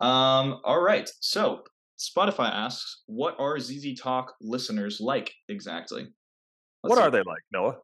Um, 0.00 0.60
all 0.62 0.80
right. 0.80 1.10
So 1.18 1.62
Spotify 1.98 2.48
asks, 2.48 3.02
what 3.06 3.34
are 3.40 3.58
ZZ 3.58 4.00
Talk 4.00 4.34
listeners 4.40 4.98
like 5.00 5.34
exactly? 5.48 6.02
Let's 6.84 6.90
what 6.90 6.98
see. 6.98 7.02
are 7.02 7.10
they 7.10 7.24
like, 7.26 7.42
Noah? 7.52 7.78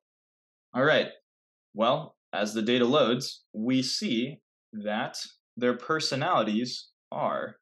All 0.72 0.84
right. 0.84 1.08
Well, 1.74 2.14
as 2.32 2.54
the 2.54 2.62
data 2.62 2.84
loads, 2.84 3.42
we 3.52 3.82
see 3.82 4.38
that 4.72 5.16
their 5.56 5.76
personalities 5.76 6.90
are 7.10 7.56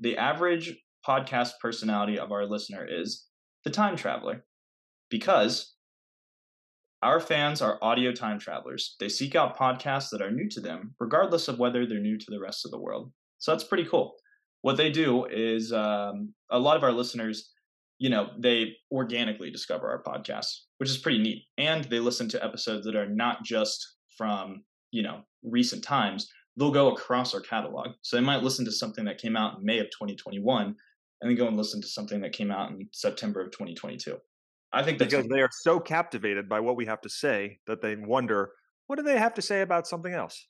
the 0.00 0.18
average 0.18 0.74
podcast 1.08 1.52
personality 1.62 2.18
of 2.18 2.32
our 2.32 2.46
listener 2.46 2.84
is 2.84 3.28
the 3.64 3.70
time 3.70 3.96
traveler 3.96 4.44
because 5.10 5.74
our 7.02 7.20
fans 7.20 7.60
are 7.60 7.78
audio 7.82 8.12
time 8.12 8.38
travelers. 8.38 8.96
They 8.98 9.10
seek 9.10 9.34
out 9.34 9.58
podcasts 9.58 10.08
that 10.10 10.22
are 10.22 10.30
new 10.30 10.48
to 10.50 10.60
them, 10.60 10.94
regardless 10.98 11.48
of 11.48 11.58
whether 11.58 11.86
they're 11.86 12.00
new 12.00 12.18
to 12.18 12.26
the 12.30 12.40
rest 12.40 12.64
of 12.64 12.70
the 12.70 12.80
world. 12.80 13.12
So 13.38 13.50
that's 13.52 13.64
pretty 13.64 13.84
cool. 13.84 14.14
What 14.62 14.78
they 14.78 14.90
do 14.90 15.26
is 15.26 15.70
um, 15.72 16.32
a 16.50 16.58
lot 16.58 16.78
of 16.78 16.82
our 16.82 16.92
listeners, 16.92 17.50
you 17.98 18.08
know, 18.08 18.30
they 18.38 18.72
organically 18.90 19.50
discover 19.50 19.90
our 19.90 20.02
podcasts, 20.02 20.60
which 20.78 20.88
is 20.88 20.96
pretty 20.96 21.18
neat. 21.18 21.42
And 21.58 21.84
they 21.84 22.00
listen 22.00 22.28
to 22.30 22.42
episodes 22.42 22.86
that 22.86 22.96
are 22.96 23.08
not 23.08 23.44
just 23.44 23.86
from, 24.16 24.64
you 24.90 25.02
know, 25.02 25.20
recent 25.42 25.84
times. 25.84 26.30
They'll 26.56 26.70
go 26.70 26.90
across 26.90 27.34
our 27.34 27.42
catalog. 27.42 27.88
So 28.00 28.16
they 28.16 28.22
might 28.22 28.42
listen 28.42 28.64
to 28.64 28.72
something 28.72 29.04
that 29.04 29.20
came 29.20 29.36
out 29.36 29.58
in 29.58 29.64
May 29.64 29.80
of 29.80 29.86
2021 29.86 30.74
and 31.24 31.30
then 31.30 31.38
go 31.38 31.48
and 31.48 31.56
listen 31.56 31.80
to 31.80 31.88
something 31.88 32.20
that 32.20 32.34
came 32.34 32.50
out 32.50 32.70
in 32.70 32.86
September 32.92 33.40
of 33.40 33.50
2022. 33.50 34.18
I 34.74 34.82
think 34.82 34.98
that's 34.98 35.10
Because 35.10 35.26
they 35.28 35.40
are 35.40 35.48
so 35.62 35.80
captivated 35.80 36.50
by 36.50 36.60
what 36.60 36.76
we 36.76 36.84
have 36.84 37.00
to 37.00 37.08
say 37.08 37.60
that 37.66 37.80
they 37.80 37.96
wonder, 37.96 38.50
what 38.88 38.96
do 38.96 39.02
they 39.02 39.18
have 39.18 39.32
to 39.34 39.42
say 39.42 39.62
about 39.62 39.86
something 39.86 40.12
else? 40.12 40.46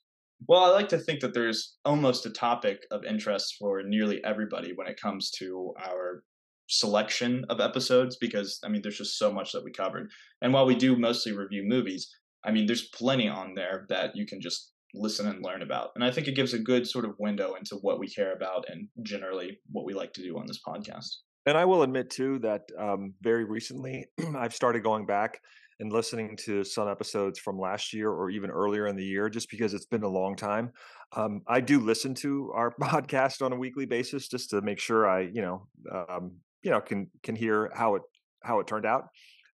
Well, 0.49 0.65
I 0.65 0.71
like 0.71 0.89
to 0.89 0.97
think 0.97 1.21
that 1.21 1.33
there's 1.33 1.77
almost 1.85 2.25
a 2.25 2.29
topic 2.29 2.81
of 2.91 3.05
interest 3.05 3.55
for 3.57 3.83
nearly 3.83 4.21
everybody 4.25 4.73
when 4.75 4.87
it 4.87 4.99
comes 4.99 5.31
to 5.37 5.73
our 5.81 6.23
selection 6.67 7.45
of 7.47 7.61
episodes 7.61 8.17
because 8.17 8.59
I 8.65 8.67
mean 8.67 8.81
there's 8.81 8.97
just 8.97 9.17
so 9.17 9.31
much 9.31 9.53
that 9.53 9.63
we 9.63 9.71
covered. 9.71 10.09
And 10.41 10.51
while 10.51 10.65
we 10.65 10.75
do 10.75 10.97
mostly 10.97 11.31
review 11.31 11.63
movies, 11.63 12.13
I 12.43 12.51
mean 12.51 12.65
there's 12.65 12.89
plenty 12.89 13.29
on 13.29 13.53
there 13.53 13.85
that 13.87 14.13
you 14.13 14.25
can 14.25 14.41
just 14.41 14.73
listen 14.95 15.27
and 15.27 15.43
learn 15.43 15.61
about. 15.61 15.91
And 15.95 16.03
I 16.03 16.11
think 16.11 16.27
it 16.27 16.35
gives 16.35 16.53
a 16.53 16.59
good 16.59 16.87
sort 16.87 17.05
of 17.05 17.15
window 17.19 17.55
into 17.55 17.75
what 17.75 17.99
we 17.99 18.07
care 18.07 18.33
about 18.33 18.65
and 18.69 18.87
generally 19.03 19.59
what 19.71 19.85
we 19.85 19.93
like 19.93 20.13
to 20.13 20.23
do 20.23 20.37
on 20.37 20.45
this 20.47 20.59
podcast. 20.65 21.09
And 21.45 21.57
I 21.57 21.65
will 21.65 21.83
admit 21.83 22.09
too 22.09 22.39
that 22.39 22.61
um, 22.79 23.13
very 23.21 23.43
recently 23.43 24.05
I've 24.37 24.53
started 24.53 24.83
going 24.83 25.05
back 25.05 25.39
and 25.79 25.91
listening 25.91 26.37
to 26.45 26.63
some 26.63 26.87
episodes 26.87 27.37
from 27.37 27.59
last 27.59 27.93
year 27.93 28.09
or 28.09 28.29
even 28.29 28.49
earlier 28.49 28.87
in 28.87 28.95
the 28.95 29.03
year, 29.03 29.29
just 29.29 29.49
because 29.49 29.73
it's 29.73 29.85
been 29.85 30.03
a 30.03 30.09
long 30.09 30.35
time. 30.35 30.71
Um, 31.15 31.41
I 31.47 31.61
do 31.61 31.79
listen 31.79 32.15
to 32.15 32.51
our 32.55 32.73
podcast 32.81 33.41
on 33.41 33.51
a 33.51 33.57
weekly 33.57 33.85
basis 33.85 34.27
just 34.27 34.49
to 34.51 34.61
make 34.61 34.79
sure 34.79 35.07
I, 35.07 35.21
you 35.21 35.41
know, 35.41 35.67
um, 35.93 36.37
you 36.63 36.71
know, 36.71 36.81
can 36.81 37.07
can 37.23 37.35
hear 37.35 37.71
how 37.75 37.95
it 37.95 38.01
how 38.43 38.59
it 38.59 38.67
turned 38.67 38.85
out. 38.85 39.03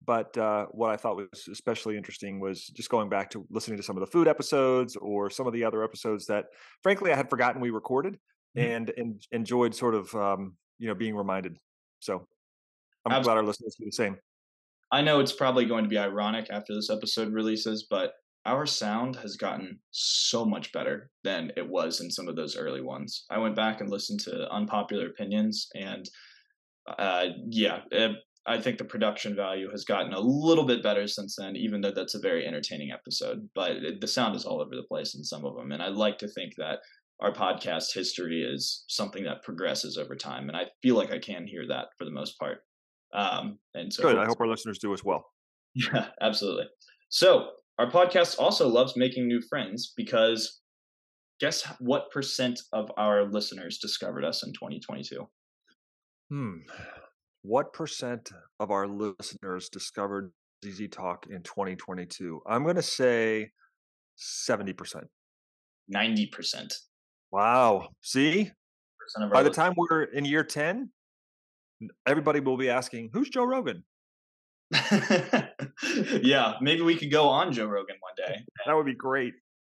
But 0.08 0.36
uh, 0.38 0.66
what 0.72 0.90
I 0.90 0.98
thought 0.98 1.18
was 1.18 1.48
especially 1.52 1.98
interesting 1.98 2.40
was 2.40 2.66
just 2.68 2.90
going 2.90 3.10
back 3.10 3.30
to 3.32 3.46
listening 3.52 3.78
to 3.78 3.84
some 3.84 3.98
of 3.98 4.02
the 4.02 4.08
food 4.08 4.28
episodes 4.28 4.96
or 4.96 5.30
some 5.30 5.46
of 5.46 5.54
the 5.54 5.66
other 5.66 5.84
episodes 5.84 6.26
that, 6.28 6.46
frankly, 6.82 7.12
I 7.12 7.16
had 7.16 7.30
forgotten 7.30 7.62
we 7.62 7.70
recorded 7.70 8.18
Mhm. 8.58 8.76
and, 8.76 8.90
and 8.98 9.22
enjoyed 9.32 9.76
sort 9.76 9.94
of, 9.94 10.16
um, 10.16 10.56
you 10.80 10.88
know, 10.88 10.96
being 10.96 11.16
reminded. 11.16 11.58
So 12.00 12.26
I'm 13.06 13.12
Abs- 13.12 13.26
glad 13.26 13.38
our 13.38 13.44
listeners 13.44 13.76
do 13.78 13.86
the 13.86 13.92
same. 13.92 14.18
I 14.92 15.02
know 15.02 15.20
it's 15.20 15.34
probably 15.34 15.66
going 15.66 15.84
to 15.84 15.90
be 15.90 15.98
ironic 15.98 16.48
after 16.50 16.74
this 16.74 16.90
episode 16.90 17.34
releases, 17.34 17.88
but 17.90 18.14
our 18.46 18.66
sound 18.66 19.18
has 19.18 19.36
gotten 19.36 19.82
so 19.92 20.46
much 20.46 20.72
better 20.72 21.12
than 21.26 21.52
it 21.58 21.68
was 21.68 22.00
in 22.00 22.10
some 22.10 22.30
of 22.30 22.38
those 22.38 22.56
early 22.56 22.80
ones. 22.82 23.26
I 23.30 23.40
went 23.40 23.58
back 23.58 23.82
and 23.82 23.90
listened 23.90 24.22
to 24.22 24.50
unpopular 24.50 25.08
opinions, 25.08 25.68
and 25.76 26.10
uh, 26.88 27.26
yeah, 27.50 27.82
it, 27.92 28.16
I 28.48 28.62
think 28.62 28.78
the 28.78 28.86
production 28.86 29.36
value 29.36 29.70
has 29.72 29.84
gotten 29.84 30.14
a 30.14 30.20
little 30.20 30.66
bit 30.66 30.82
better 30.82 31.06
since 31.08 31.36
then, 31.36 31.56
even 31.58 31.82
though 31.82 31.92
that's 31.92 32.16
a 32.16 32.20
very 32.20 32.46
entertaining 32.46 32.92
episode. 32.92 33.48
But 33.54 33.72
it, 33.72 34.02
the 34.02 34.08
sound 34.08 34.36
is 34.36 34.46
all 34.46 34.62
over 34.62 34.76
the 34.76 34.88
place 34.88 35.16
in 35.16 35.24
some 35.24 35.46
of 35.46 35.56
them, 35.56 35.72
and 35.72 35.84
I'd 35.84 35.94
like 35.96 36.18
to 36.20 36.28
think 36.28 36.54
that 36.58 36.80
our 37.20 37.34
podcast 37.34 37.94
history 37.94 38.44
is 38.44 38.86
something 38.88 39.24
that 39.26 39.44
progresses 39.44 39.98
over 39.98 40.16
time, 40.16 40.48
and 40.48 40.58
I 40.58 40.66
feel 40.82 40.96
like 40.96 41.12
I 41.12 41.20
can 41.20 41.46
hear 41.46 41.68
that 41.68 41.88
for 41.98 42.06
the 42.06 42.12
most 42.12 42.40
part. 42.40 42.60
Um, 43.14 43.60
and 43.74 43.92
so 43.92 44.04
Good. 44.04 44.18
I 44.18 44.26
hope 44.26 44.40
our 44.40 44.48
listeners 44.48 44.80
do 44.80 44.94
as 44.94 45.04
well. 45.04 45.26
yeah, 45.76 46.08
absolutely. 46.22 46.66
So, 47.10 47.50
our 47.80 47.90
podcast 47.90 48.40
also 48.40 48.68
loves 48.68 48.96
making 48.96 49.28
new 49.28 49.42
friends 49.42 49.94
because 49.96 50.62
guess 51.40 51.64
what 51.80 52.10
percent 52.12 52.62
of 52.74 52.90
our 52.98 53.26
listeners 53.30 53.78
discovered 53.78 54.26
us 54.26 54.44
in 54.44 54.54
2022? 54.54 55.28
Hmm. 56.30 56.54
What 57.48 57.72
percent 57.72 58.34
of 58.60 58.72
our 58.72 58.86
listeners 58.86 59.70
discovered 59.70 60.34
ZZ 60.66 60.90
Talk 60.92 61.28
in 61.30 61.44
2022? 61.44 62.42
I'm 62.46 62.64
going 62.64 62.76
to 62.76 62.82
say 62.82 63.52
70%. 64.20 65.06
90% 65.96 66.74
Wow. 67.32 67.88
See, 68.02 68.52
by 69.32 69.44
the 69.44 69.50
time 69.50 69.76
we're 69.78 70.04
in 70.04 70.26
year 70.26 70.44
10, 70.44 70.90
everybody 72.06 72.42
will 72.42 72.58
be 72.58 72.70
asking, 72.70 73.12
who's 73.14 73.30
Joe 73.30 73.46
Rogan? 73.46 73.86
yeah, 76.22 76.56
maybe 76.60 76.82
we 76.82 76.96
could 76.98 77.12
go 77.12 77.30
on 77.30 77.54
Joe 77.54 77.68
Rogan 77.68 77.96
one 78.02 78.14
day. 78.28 78.40
That 78.66 78.74
would 78.76 78.86
be 78.86 78.94
great. 78.94 79.34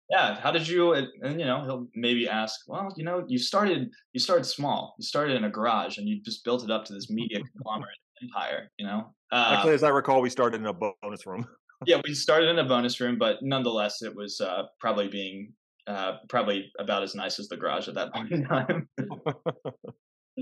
Yeah, 0.09 0.39
how 0.39 0.51
did 0.51 0.67
you 0.67 0.93
and, 0.93 1.07
and 1.21 1.39
you 1.39 1.45
know, 1.45 1.63
he'll 1.63 1.87
maybe 1.93 2.27
ask, 2.27 2.61
well, 2.67 2.91
you 2.97 3.03
know, 3.03 3.25
you 3.27 3.37
started 3.37 3.89
you 4.13 4.19
started 4.19 4.45
small. 4.45 4.95
You 4.97 5.05
started 5.05 5.35
in 5.35 5.43
a 5.43 5.49
garage 5.49 5.97
and 5.97 6.07
you 6.07 6.21
just 6.21 6.43
built 6.43 6.63
it 6.63 6.71
up 6.71 6.85
to 6.85 6.93
this 6.93 7.09
media 7.09 7.39
conglomerate 7.53 7.97
empire, 8.23 8.69
you 8.77 8.85
know? 8.85 9.13
Uh, 9.31 9.55
Actually, 9.57 9.75
as 9.75 9.83
I 9.83 9.89
recall, 9.89 10.21
we 10.21 10.29
started 10.29 10.61
in 10.61 10.67
a 10.67 10.73
bonus 10.73 11.27
room. 11.27 11.47
yeah, 11.85 12.01
we 12.07 12.15
started 12.15 12.49
in 12.49 12.57
a 12.57 12.63
bonus 12.63 12.99
room, 12.99 13.17
but 13.19 13.37
nonetheless, 13.43 14.01
it 14.01 14.15
was 14.15 14.41
uh, 14.41 14.63
probably 14.79 15.07
being 15.07 15.53
uh, 15.85 16.17
probably 16.27 16.71
about 16.79 17.03
as 17.03 17.15
nice 17.15 17.39
as 17.39 17.47
the 17.47 17.57
garage 17.57 17.87
at 17.87 17.95
that 17.95 18.13
point 18.13 18.31
in 18.31 18.45
time. 18.45 18.87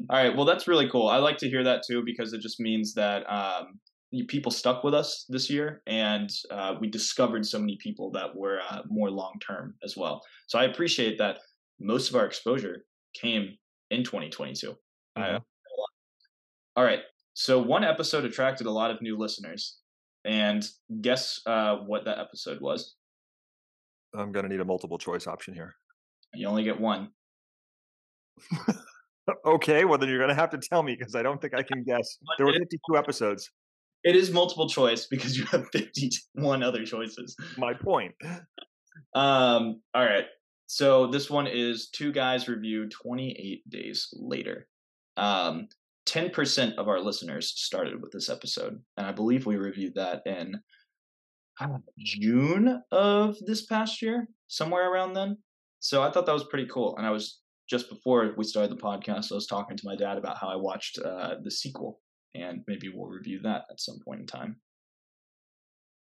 All 0.10 0.18
right, 0.24 0.36
well, 0.36 0.46
that's 0.46 0.68
really 0.68 0.90
cool. 0.90 1.08
I 1.08 1.18
like 1.18 1.38
to 1.40 1.50
hear 1.50 1.64
that 1.64 1.84
too 1.86 2.04
because 2.06 2.32
it 2.32 2.42
just 2.42 2.60
means 2.60 2.94
that 2.94 3.24
um, 3.30 3.80
people 4.28 4.52
stuck 4.52 4.84
with 4.84 4.94
us 4.94 5.26
this 5.30 5.50
year, 5.50 5.82
and 5.88 6.30
uh, 6.50 6.76
we 6.80 6.88
discovered 6.90 7.46
so 7.46 7.60
many 7.60 7.76
people 7.78 8.12
that 8.12 8.36
were 8.36 8.62
uh, 8.70 8.82
more 8.88 9.10
long 9.12 9.40
term 9.40 9.76
as 9.84 9.98
well. 9.98 10.22
So 10.48 10.58
I 10.60 10.66
appreciate 10.66 11.18
that 11.18 11.40
most 11.80 12.10
of 12.10 12.16
our 12.16 12.26
exposure 12.26 12.86
came 13.14 13.58
in 13.92 14.04
2022. 14.04 14.76
I- 15.16 15.22
Mhm. 15.22 15.42
All 16.76 16.84
right. 16.84 17.02
So 17.34 17.60
one 17.62 17.84
episode 17.84 18.24
attracted 18.26 18.68
a 18.68 18.72
lot 18.72 18.92
of 18.92 19.02
new 19.02 19.18
listeners, 19.18 19.80
And 20.26 20.68
guess 21.02 21.40
uh, 21.46 21.78
what 21.78 22.04
that 22.06 22.20
episode 22.20 22.60
was? 22.62 22.96
I'm 24.14 24.32
going 24.32 24.44
to 24.44 24.50
need 24.50 24.60
a 24.60 24.66
multiple 24.66 24.98
choice 24.98 25.26
option 25.26 25.54
here. 25.54 25.76
You 26.34 26.48
only 26.48 26.64
get 26.64 26.80
one. 26.80 27.12
okay, 29.46 29.86
well 29.86 29.98
then 29.98 30.10
you're 30.10 30.18
going 30.20 30.30
to 30.30 30.36
have 30.36 30.50
to 30.52 30.58
tell 30.58 30.84
me 30.84 30.96
because 30.98 31.16
I 31.16 31.24
don't 31.24 31.42
think 31.42 31.54
I 31.54 31.64
can 31.64 31.84
guess. 31.84 32.18
There 32.38 32.46
were 32.46 32.54
52 32.54 32.98
episodes. 32.98 33.50
It 34.08 34.16
is 34.16 34.32
multiple 34.32 34.70
choice 34.70 35.06
because 35.06 35.38
you 35.38 35.44
have 35.46 35.68
51 35.74 36.64
other 36.64 36.86
choices. 36.86 37.36
My 37.58 37.74
point. 37.74 38.16
Um, 39.14 39.82
all 39.94 40.06
right. 40.06 40.26
So 40.68 41.08
this 41.08 41.30
one 41.30 41.46
is 41.46 41.90
two 41.90 42.14
guys 42.14 42.48
review 42.48 42.88
28 42.88 43.70
days 43.70 44.08
later. 44.14 44.68
Um, 45.18 45.68
10% 46.08 46.76
of 46.76 46.88
our 46.88 47.02
listeners 47.02 47.52
started 47.58 48.02
with 48.02 48.14
this 48.14 48.30
episode. 48.30 48.80
And 48.96 49.06
I 49.06 49.12
believe 49.12 49.46
we 49.46 49.58
reviewed 49.58 49.96
that 49.96 50.22
in 50.26 50.56
June 52.00 52.82
of 52.94 53.36
this 53.46 53.66
past 53.66 54.02
year, 54.02 54.30
somewhere 54.48 54.90
around 54.90 55.16
then. 55.16 55.38
So 55.82 56.02
I 56.02 56.12
thought 56.12 56.26
that 56.28 56.34
was 56.34 56.46
pretty 56.46 56.68
cool. 56.68 56.96
And 56.96 57.06
I 57.06 57.12
was 57.12 57.42
just 57.70 57.90
before 57.90 58.34
we 58.38 58.46
started 58.46 58.72
the 58.72 58.82
podcast, 58.82 59.34
I 59.34 59.36
was 59.36 59.48
talking 59.48 59.76
to 59.76 59.86
my 59.86 59.98
dad 59.98 60.18
about 60.18 60.38
how 60.38 60.48
I 60.48 60.56
watched 60.56 60.98
uh, 61.00 61.36
the 61.44 61.52
sequel, 61.52 62.00
and 62.36 62.64
maybe 62.68 62.90
we'll 62.94 63.10
review 63.10 63.40
that 63.44 63.64
at 63.72 63.80
some 63.80 64.00
point 64.04 64.22
in 64.22 64.28
time. 64.28 64.58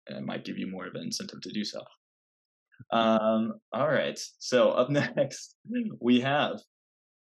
And 0.08 0.18
it 0.18 0.26
might 0.26 0.46
give 0.46 0.58
you 0.58 0.68
more 0.68 0.88
of 0.88 0.96
an 0.96 1.04
incentive 1.04 1.42
to 1.42 1.52
do 1.52 1.64
so. 1.64 1.82
Um, 2.92 3.54
all 3.74 3.90
right. 3.90 4.20
So 4.40 4.72
up 4.72 4.90
next, 5.16 5.56
we 6.00 6.22
have 6.22 6.60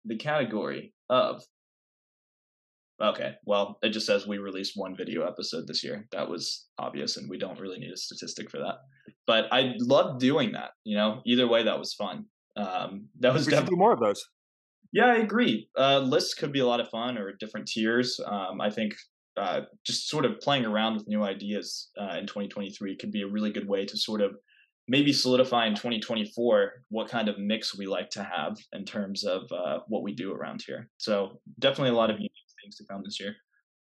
the 0.05 0.17
category 0.17 0.93
of 1.09 1.43
Okay, 3.01 3.35
well, 3.45 3.79
it 3.83 3.91
just 3.91 4.07
says 4.07 4.27
we 4.27 4.39
released 4.39 4.73
one 4.75 4.97
video 4.97 5.27
episode 5.27 5.67
this 5.67 5.85
year. 5.85 6.07
That 6.13 6.31
was 6.31 6.67
obvious, 6.79 7.19
and 7.19 7.29
we 7.29 7.37
don't 7.37 7.61
really 7.61 7.79
need 7.79 7.93
a 7.93 7.97
statistic 7.97 8.51
for 8.51 8.57
that. 8.59 8.77
But 9.27 9.53
I 9.53 9.75
love 9.79 10.19
doing 10.19 10.53
that. 10.53 10.71
You 10.85 10.97
know, 10.97 11.21
either 11.27 11.47
way, 11.47 11.63
that 11.63 11.79
was 11.79 11.93
fun. 11.93 12.25
Um, 12.57 13.09
that 13.21 13.35
was 13.35 13.47
we 13.47 13.53
do 13.53 13.77
more 13.77 13.93
of 13.93 14.01
those. 14.01 14.25
Yeah, 14.97 15.09
I 15.09 15.17
agree. 15.17 15.69
Uh, 15.77 15.99
lists 15.99 16.33
could 16.33 16.53
be 16.53 16.61
a 16.61 16.67
lot 16.67 16.81
of 16.81 16.89
fun, 16.89 17.19
or 17.19 17.31
different 17.33 17.69
tiers. 17.69 18.19
Um, 18.25 18.63
I 18.63 18.71
think 18.71 18.97
uh, 19.37 19.61
just 19.85 20.09
sort 20.09 20.25
of 20.25 20.41
playing 20.41 20.65
around 20.65 20.95
with 20.95 21.07
new 21.07 21.23
ideas 21.23 21.91
uh, 22.01 22.17
in 22.17 22.27
2023 22.27 22.97
could 22.97 23.13
be 23.13 23.21
a 23.21 23.27
really 23.27 23.53
good 23.53 23.69
way 23.69 23.85
to 23.85 23.95
sort 23.99 24.23
of 24.23 24.37
maybe 24.89 25.13
solidify 25.13 25.67
in 25.67 25.75
2024 25.75 26.73
what 26.89 27.11
kind 27.11 27.29
of 27.29 27.39
mix 27.39 27.77
we 27.77 27.87
like 27.87 28.09
to 28.09 28.23
have 28.23 28.57
in 28.73 28.87
terms 28.87 29.25
of 29.25 29.43
uh, 29.53 29.81
what 29.89 30.03
we 30.03 30.15
do 30.15 30.33
around 30.33 30.63
here. 30.67 30.89
So 30.97 31.43
definitely 31.59 31.91
a 31.91 31.99
lot 32.01 32.09
of 32.09 32.17
unique 32.17 32.33
things 32.63 32.77
to 32.77 32.87
come 32.87 33.03
this 33.05 33.21
year. 33.21 33.37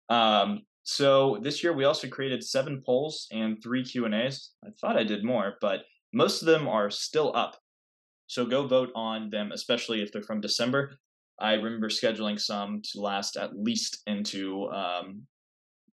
Um, 0.09 0.63
so 0.83 1.39
this 1.41 1.63
year 1.63 1.71
we 1.71 1.85
also 1.85 2.09
created 2.09 2.43
seven 2.43 2.83
polls 2.85 3.25
and 3.31 3.63
three 3.63 3.85
Q 3.85 4.03
and 4.03 4.13
A's. 4.13 4.51
I 4.65 4.71
thought 4.81 4.97
I 4.97 5.05
did 5.05 5.23
more, 5.23 5.53
but 5.61 5.83
most 6.11 6.41
of 6.41 6.45
them 6.47 6.67
are 6.67 6.91
still 6.91 7.31
up. 7.37 7.55
So 8.29 8.45
go 8.45 8.67
vote 8.67 8.91
on 8.93 9.31
them, 9.31 9.51
especially 9.51 10.03
if 10.03 10.11
they're 10.11 10.21
from 10.21 10.39
December. 10.39 10.91
I 11.39 11.53
remember 11.53 11.89
scheduling 11.89 12.39
some 12.39 12.81
to 12.91 13.01
last 13.01 13.37
at 13.37 13.57
least 13.57 14.03
into 14.05 14.67
um, 14.67 15.23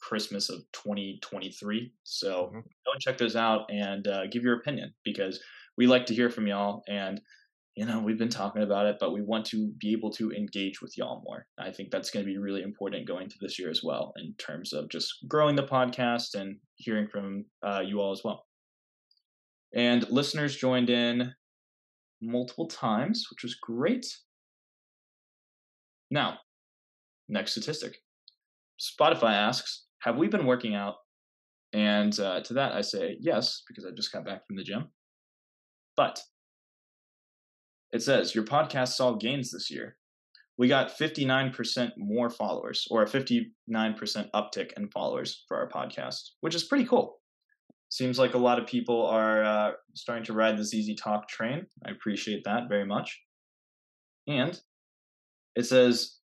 Christmas 0.02 0.50
of 0.50 0.60
2023. 0.74 1.94
So 2.04 2.48
mm-hmm. 2.48 2.58
go 2.58 2.92
and 2.92 3.02
check 3.02 3.18
those 3.18 3.38
out 3.38 3.62
and 3.70 4.06
uh, 4.06 4.28
give 4.28 4.44
your 4.44 4.58
opinion 4.58 4.94
because 5.06 5.40
we 5.78 5.88
like 5.88 6.06
to 6.08 6.14
hear 6.14 6.30
from 6.30 6.46
y'all. 6.46 6.84
And 6.90 7.22
you 7.78 7.86
know, 7.86 8.00
we've 8.00 8.18
been 8.18 8.30
talking 8.30 8.64
about 8.64 8.86
it, 8.86 8.98
but 9.00 9.14
we 9.14 9.22
want 9.22 9.46
to 9.48 9.72
be 9.80 9.94
able 9.94 10.12
to 10.12 10.32
engage 10.32 10.82
with 10.82 10.98
y'all 10.98 11.24
more. 11.26 11.46
I 11.58 11.72
think 11.72 11.90
that's 11.90 12.10
going 12.10 12.26
to 12.26 12.32
be 12.32 12.38
really 12.38 12.64
important 12.64 13.08
going 13.08 13.30
to 13.30 13.36
this 13.40 13.60
year 13.60 13.70
as 13.70 13.82
well, 13.84 14.14
in 14.18 14.34
terms 14.38 14.74
of 14.74 14.90
just 14.90 15.26
growing 15.28 15.56
the 15.56 15.64
podcast 15.64 16.36
and 16.36 16.58
hearing 16.76 17.08
from 17.08 17.46
uh, 17.66 17.82
you 17.86 18.00
all 18.00 18.12
as 18.12 18.22
well. 18.24 18.46
And 19.74 20.10
listeners 20.10 20.56
joined 20.56 20.90
in 20.90 21.34
multiple 22.22 22.68
times, 22.68 23.28
which 23.30 23.44
was 23.44 23.56
great. 23.56 24.06
Now, 26.12 26.38
next 27.28 27.52
statistic 27.52 27.98
Spotify 28.80 29.34
asks, 29.34 29.86
Have 30.00 30.18
we 30.18 30.28
been 30.28 30.46
working 30.46 30.76
out? 30.76 30.96
And 31.74 32.18
uh, 32.20 32.42
to 32.42 32.54
that, 32.54 32.74
I 32.74 32.82
say 32.82 33.18
yes, 33.20 33.64
because 33.68 33.86
I 33.86 33.90
just 33.96 34.12
got 34.12 34.26
back 34.26 34.46
from 34.48 34.56
the 34.56 34.64
gym. 34.64 34.90
But 35.98 36.22
it 37.92 38.02
says, 38.02 38.36
Your 38.36 38.44
podcast 38.44 38.90
saw 38.90 39.14
gains 39.14 39.52
this 39.52 39.72
year. 39.72 39.98
We 40.58 40.70
got 40.70 40.98
59% 40.98 41.92
more 41.98 42.30
followers, 42.30 42.88
or 42.90 43.04
a 43.04 43.08
59% 43.08 43.50
uptick 43.70 44.72
in 44.78 44.90
followers 44.90 45.44
for 45.48 45.58
our 45.58 45.70
podcast, 45.70 46.30
which 46.40 46.56
is 46.56 46.64
pretty 46.64 46.86
cool. 46.86 47.20
Seems 47.90 48.20
like 48.20 48.34
a 48.34 48.40
lot 48.40 48.60
of 48.60 48.68
people 48.68 49.06
are 49.06 49.44
uh, 49.44 49.72
starting 49.94 50.26
to 50.26 50.34
ride 50.34 50.58
this 50.58 50.72
ZZ 50.72 50.96
Talk 50.96 51.28
train. 51.28 51.66
I 51.86 51.92
appreciate 51.92 52.44
that 52.46 52.68
very 52.68 52.86
much. 52.86 53.20
And 54.28 54.60
it 55.56 55.64
says, 55.66 56.18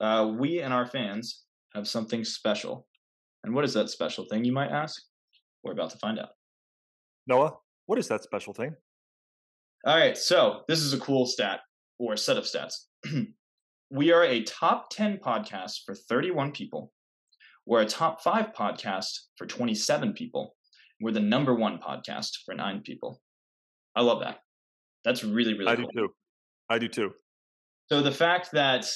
uh, 0.00 0.32
We 0.38 0.60
and 0.60 0.72
our 0.72 0.86
fans 0.86 1.42
have 1.74 1.88
something 1.88 2.24
special. 2.24 2.86
And 3.44 3.54
what 3.54 3.64
is 3.64 3.74
that 3.74 3.90
special 3.90 4.26
thing, 4.26 4.44
you 4.44 4.52
might 4.52 4.70
ask? 4.70 5.02
We're 5.64 5.72
about 5.72 5.90
to 5.90 5.98
find 5.98 6.18
out. 6.18 6.30
Noah, 7.26 7.54
what 7.86 7.98
is 7.98 8.08
that 8.08 8.22
special 8.22 8.52
thing? 8.52 8.74
All 9.84 9.96
right, 9.96 10.16
so 10.16 10.62
this 10.68 10.80
is 10.80 10.92
a 10.92 11.00
cool 11.00 11.26
stat 11.26 11.60
or 11.98 12.16
set 12.16 12.36
of 12.36 12.44
stats. 12.44 12.74
we 13.90 14.12
are 14.12 14.24
a 14.24 14.42
top 14.44 14.90
10 14.90 15.18
podcast 15.18 15.80
for 15.84 15.94
31 15.94 16.52
people. 16.52 16.92
We're 17.66 17.82
a 17.82 17.86
top 17.86 18.22
five 18.22 18.52
podcast 18.52 19.10
for 19.36 19.46
27 19.46 20.12
people. 20.12 20.54
We're 21.02 21.12
the 21.12 21.20
number 21.20 21.54
one 21.54 21.78
podcast 21.78 22.30
for 22.46 22.54
nine 22.54 22.80
people. 22.80 23.20
I 23.96 24.02
love 24.02 24.20
that. 24.20 24.38
That's 25.04 25.24
really, 25.24 25.54
really 25.54 25.64
cool. 25.64 25.68
I 25.72 25.76
cool. 25.76 25.90
do 25.92 26.00
too. 26.00 26.08
I 26.70 26.78
do 26.78 26.88
too. 26.88 27.10
So 27.88 28.02
the 28.02 28.12
fact 28.12 28.50
that 28.52 28.86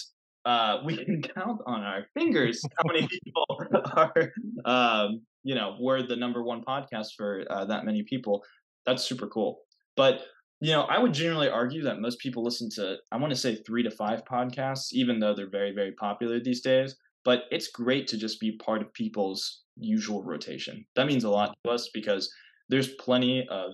uh, 0.44 0.78
we 0.84 0.96
can 1.04 1.20
count 1.20 1.60
on 1.66 1.82
our 1.82 2.06
fingers 2.14 2.62
how 2.78 2.84
many 2.86 3.08
people 3.24 3.62
are, 3.74 4.32
um, 4.64 5.22
you 5.42 5.54
know, 5.54 5.76
we're 5.80 6.02
the 6.02 6.16
number 6.16 6.42
one 6.42 6.62
podcast 6.62 7.08
for 7.16 7.44
uh, 7.50 7.64
that 7.64 7.84
many 7.84 8.04
people. 8.04 8.42
That's 8.86 9.04
super 9.04 9.26
cool. 9.26 9.58
But 9.96 10.22
you 10.60 10.72
know, 10.72 10.82
I 10.82 10.98
would 10.98 11.12
generally 11.12 11.50
argue 11.50 11.82
that 11.82 12.00
most 12.00 12.18
people 12.18 12.42
listen 12.42 12.70
to, 12.76 12.96
I 13.12 13.18
want 13.18 13.30
to 13.30 13.38
say 13.38 13.56
three 13.56 13.82
to 13.82 13.90
five 13.90 14.24
podcasts, 14.24 14.92
even 14.92 15.20
though 15.20 15.34
they're 15.34 15.50
very, 15.50 15.72
very 15.74 15.92
popular 15.92 16.40
these 16.40 16.62
days. 16.62 16.96
But 17.26 17.42
it's 17.50 17.68
great 17.68 18.06
to 18.08 18.16
just 18.16 18.40
be 18.40 18.52
part 18.52 18.80
of 18.80 18.94
people's 18.94 19.64
usual 19.76 20.22
rotation. 20.22 20.86
That 20.94 21.08
means 21.08 21.24
a 21.24 21.28
lot 21.28 21.54
to 21.64 21.70
us 21.70 21.90
because 21.92 22.32
there's 22.68 22.94
plenty 22.94 23.46
of 23.50 23.72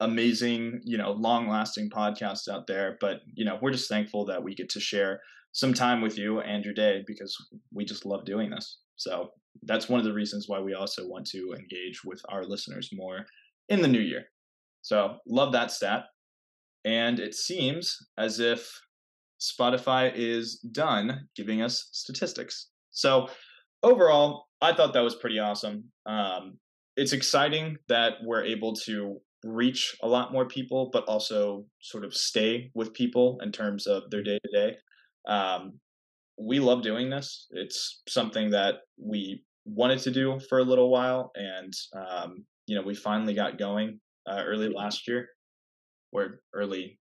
amazing, 0.00 0.80
you 0.82 0.96
know, 0.98 1.12
long 1.12 1.48
lasting 1.48 1.90
podcasts 1.90 2.48
out 2.48 2.66
there. 2.66 2.96
But, 3.00 3.20
you 3.34 3.44
know, 3.44 3.58
we're 3.60 3.72
just 3.72 3.90
thankful 3.90 4.24
that 4.26 4.42
we 4.42 4.54
get 4.54 4.70
to 4.70 4.80
share 4.80 5.20
some 5.52 5.74
time 5.74 6.00
with 6.00 6.18
you 6.18 6.40
and 6.40 6.64
your 6.64 6.74
day 6.74 7.04
because 7.06 7.36
we 7.72 7.84
just 7.84 8.06
love 8.06 8.24
doing 8.24 8.50
this. 8.50 8.78
So 8.96 9.30
that's 9.62 9.88
one 9.88 10.00
of 10.00 10.06
the 10.06 10.14
reasons 10.14 10.48
why 10.48 10.60
we 10.60 10.72
also 10.72 11.06
want 11.06 11.26
to 11.28 11.54
engage 11.58 12.04
with 12.04 12.22
our 12.30 12.44
listeners 12.44 12.88
more 12.92 13.26
in 13.68 13.82
the 13.82 13.88
new 13.88 14.00
year. 14.00 14.24
So 14.80 15.18
love 15.26 15.52
that 15.52 15.70
stat. 15.70 16.04
And 16.86 17.18
it 17.18 17.34
seems 17.34 17.98
as 18.16 18.40
if 18.40 18.80
Spotify 19.40 20.12
is 20.14 20.58
done 20.72 21.28
giving 21.34 21.62
us 21.62 21.88
statistics. 21.92 22.68
So 22.90 23.28
overall, 23.82 24.46
I 24.60 24.74
thought 24.74 24.92
that 24.94 25.00
was 25.00 25.16
pretty 25.16 25.38
awesome. 25.38 25.84
Um, 26.06 26.58
it's 26.96 27.12
exciting 27.12 27.76
that 27.88 28.14
we're 28.24 28.44
able 28.44 28.74
to 28.86 29.18
reach 29.44 29.96
a 30.02 30.08
lot 30.08 30.32
more 30.32 30.46
people, 30.46 30.88
but 30.92 31.04
also 31.04 31.66
sort 31.80 32.04
of 32.04 32.14
stay 32.14 32.70
with 32.74 32.94
people 32.94 33.38
in 33.42 33.52
terms 33.52 33.86
of 33.86 34.04
their 34.10 34.22
day 34.22 34.38
to 34.44 34.50
day. 34.52 34.76
We 36.38 36.60
love 36.60 36.82
doing 36.82 37.08
this. 37.08 37.46
It's 37.50 38.02
something 38.08 38.50
that 38.50 38.74
we 38.98 39.42
wanted 39.64 40.00
to 40.00 40.10
do 40.10 40.38
for 40.48 40.58
a 40.58 40.64
little 40.64 40.90
while, 40.90 41.32
and 41.34 41.72
um, 41.94 42.44
you 42.66 42.76
know, 42.76 42.82
we 42.82 42.94
finally 42.94 43.34
got 43.34 43.58
going 43.58 44.00
uh, 44.28 44.42
early 44.44 44.68
last 44.68 45.08
year 45.08 45.28
or 46.12 46.40
early 46.54 46.98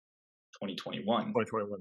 2021. 0.53 1.27
2021. 1.27 1.79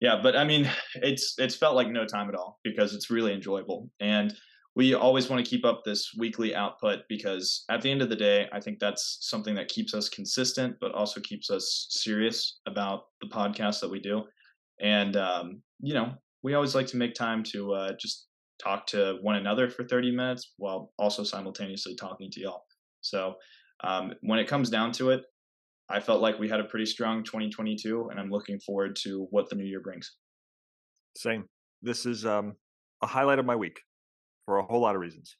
Yeah, 0.00 0.20
but 0.22 0.36
I 0.36 0.44
mean, 0.44 0.70
it's 0.94 1.34
it's 1.38 1.56
felt 1.56 1.74
like 1.74 1.88
no 1.88 2.04
time 2.06 2.28
at 2.28 2.34
all 2.34 2.58
because 2.64 2.94
it's 2.94 3.10
really 3.10 3.32
enjoyable, 3.32 3.90
and 4.00 4.34
we 4.76 4.92
always 4.92 5.30
want 5.30 5.42
to 5.42 5.50
keep 5.50 5.64
up 5.64 5.82
this 5.84 6.12
weekly 6.18 6.54
output 6.54 7.00
because 7.08 7.64
at 7.70 7.80
the 7.80 7.90
end 7.90 8.02
of 8.02 8.10
the 8.10 8.16
day, 8.16 8.46
I 8.52 8.60
think 8.60 8.78
that's 8.78 9.18
something 9.22 9.54
that 9.54 9.68
keeps 9.68 9.94
us 9.94 10.10
consistent, 10.10 10.76
but 10.82 10.92
also 10.92 11.18
keeps 11.22 11.48
us 11.50 11.86
serious 11.88 12.60
about 12.66 13.04
the 13.22 13.28
podcast 13.28 13.80
that 13.80 13.90
we 13.90 14.00
do. 14.00 14.22
And 14.80 15.16
um, 15.16 15.62
you 15.80 15.94
know, 15.94 16.12
we 16.42 16.54
always 16.54 16.74
like 16.74 16.86
to 16.88 16.98
make 16.98 17.14
time 17.14 17.42
to 17.44 17.72
uh, 17.72 17.92
just 17.98 18.26
talk 18.62 18.86
to 18.88 19.16
one 19.22 19.36
another 19.36 19.70
for 19.70 19.84
30 19.84 20.12
minutes 20.12 20.52
while 20.58 20.92
also 20.98 21.24
simultaneously 21.24 21.94
talking 21.94 22.30
to 22.32 22.40
y'all. 22.40 22.62
So 23.00 23.34
um, 23.82 24.12
when 24.20 24.38
it 24.38 24.48
comes 24.48 24.68
down 24.68 24.92
to 24.92 25.10
it, 25.10 25.22
I 25.88 26.00
felt 26.00 26.20
like 26.20 26.38
we 26.38 26.48
had 26.48 26.60
a 26.60 26.64
pretty 26.64 26.86
strong 26.86 27.22
2022, 27.22 28.08
and 28.10 28.18
I'm 28.18 28.30
looking 28.30 28.58
forward 28.58 28.96
to 29.02 29.26
what 29.30 29.48
the 29.48 29.56
new 29.56 29.64
year 29.64 29.80
brings. 29.80 30.16
Same. 31.16 31.44
This 31.82 32.06
is 32.06 32.26
um, 32.26 32.54
a 33.02 33.06
highlight 33.06 33.38
of 33.38 33.46
my 33.46 33.56
week 33.56 33.80
for 34.44 34.58
a 34.58 34.64
whole 34.64 34.80
lot 34.80 34.94
of 34.94 35.00
reasons. 35.00 35.36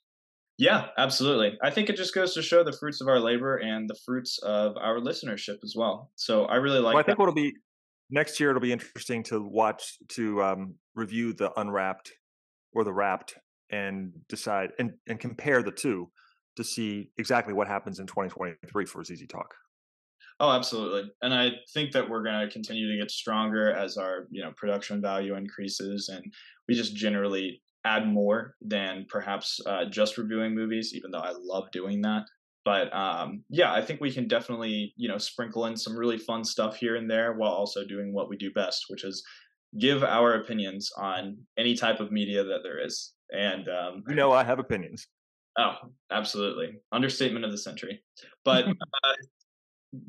Yeah, 0.58 0.86
absolutely. 0.96 1.58
I 1.62 1.70
think 1.70 1.90
it 1.90 1.96
just 1.96 2.14
goes 2.14 2.32
to 2.34 2.42
show 2.42 2.64
the 2.64 2.72
fruits 2.72 3.00
of 3.00 3.08
our 3.08 3.20
labor 3.20 3.56
and 3.56 3.88
the 3.88 3.96
fruits 4.06 4.38
of 4.42 4.76
our 4.76 5.00
listenership 5.00 5.58
as 5.62 5.74
well. 5.76 6.10
So 6.14 6.44
I 6.44 6.56
really 6.56 6.78
like. 6.78 6.94
Well, 6.94 7.02
I 7.02 7.04
think 7.04 7.18
that. 7.18 7.18
what'll 7.18 7.34
be 7.34 7.52
next 8.10 8.40
year. 8.40 8.50
It'll 8.50 8.60
be 8.60 8.72
interesting 8.72 9.22
to 9.24 9.42
watch 9.42 9.98
to 10.10 10.42
um, 10.42 10.74
review 10.94 11.34
the 11.34 11.52
unwrapped 11.60 12.12
or 12.72 12.84
the 12.84 12.92
wrapped 12.92 13.34
and 13.70 14.12
decide 14.28 14.70
and 14.78 14.92
and 15.06 15.20
compare 15.20 15.62
the 15.62 15.72
two 15.72 16.10
to 16.56 16.64
see 16.64 17.10
exactly 17.18 17.52
what 17.52 17.68
happens 17.68 17.98
in 17.98 18.06
2023 18.06 18.86
for 18.86 19.04
ZZ 19.04 19.26
Talk. 19.28 19.54
Oh, 20.38 20.50
absolutely. 20.50 21.10
And 21.22 21.32
I 21.32 21.52
think 21.72 21.92
that 21.92 22.08
we're 22.08 22.22
going 22.22 22.40
to 22.40 22.52
continue 22.52 22.90
to 22.90 22.98
get 22.98 23.10
stronger 23.10 23.72
as 23.72 23.96
our, 23.96 24.26
you 24.30 24.42
know, 24.42 24.52
production 24.56 25.00
value 25.00 25.34
increases 25.34 26.10
and 26.10 26.22
we 26.68 26.74
just 26.74 26.94
generally 26.94 27.62
add 27.84 28.06
more 28.06 28.54
than 28.60 29.06
perhaps 29.08 29.60
uh, 29.66 29.84
just 29.86 30.18
reviewing 30.18 30.54
movies, 30.54 30.92
even 30.94 31.10
though 31.10 31.20
I 31.20 31.32
love 31.38 31.70
doing 31.70 32.02
that. 32.02 32.24
But 32.64 32.92
um, 32.94 33.44
yeah, 33.48 33.72
I 33.72 33.80
think 33.80 34.00
we 34.00 34.12
can 34.12 34.26
definitely, 34.26 34.92
you 34.96 35.08
know, 35.08 35.18
sprinkle 35.18 35.66
in 35.66 35.76
some 35.76 35.96
really 35.96 36.18
fun 36.18 36.44
stuff 36.44 36.76
here 36.76 36.96
and 36.96 37.08
there 37.08 37.34
while 37.34 37.52
also 37.52 37.86
doing 37.86 38.12
what 38.12 38.28
we 38.28 38.36
do 38.36 38.50
best, 38.50 38.86
which 38.88 39.04
is 39.04 39.22
give 39.78 40.02
our 40.02 40.34
opinions 40.34 40.90
on 40.96 41.38
any 41.56 41.76
type 41.76 42.00
of 42.00 42.10
media 42.10 42.42
that 42.42 42.60
there 42.64 42.84
is. 42.84 43.12
And 43.30 43.68
um, 43.68 44.02
you 44.08 44.16
know, 44.16 44.32
I 44.32 44.42
have 44.42 44.58
opinions. 44.58 45.06
Oh, 45.56 45.74
absolutely. 46.10 46.74
Understatement 46.92 47.44
of 47.44 47.52
the 47.52 47.58
century. 47.58 48.02
But 48.44 48.64
uh, 48.68 49.14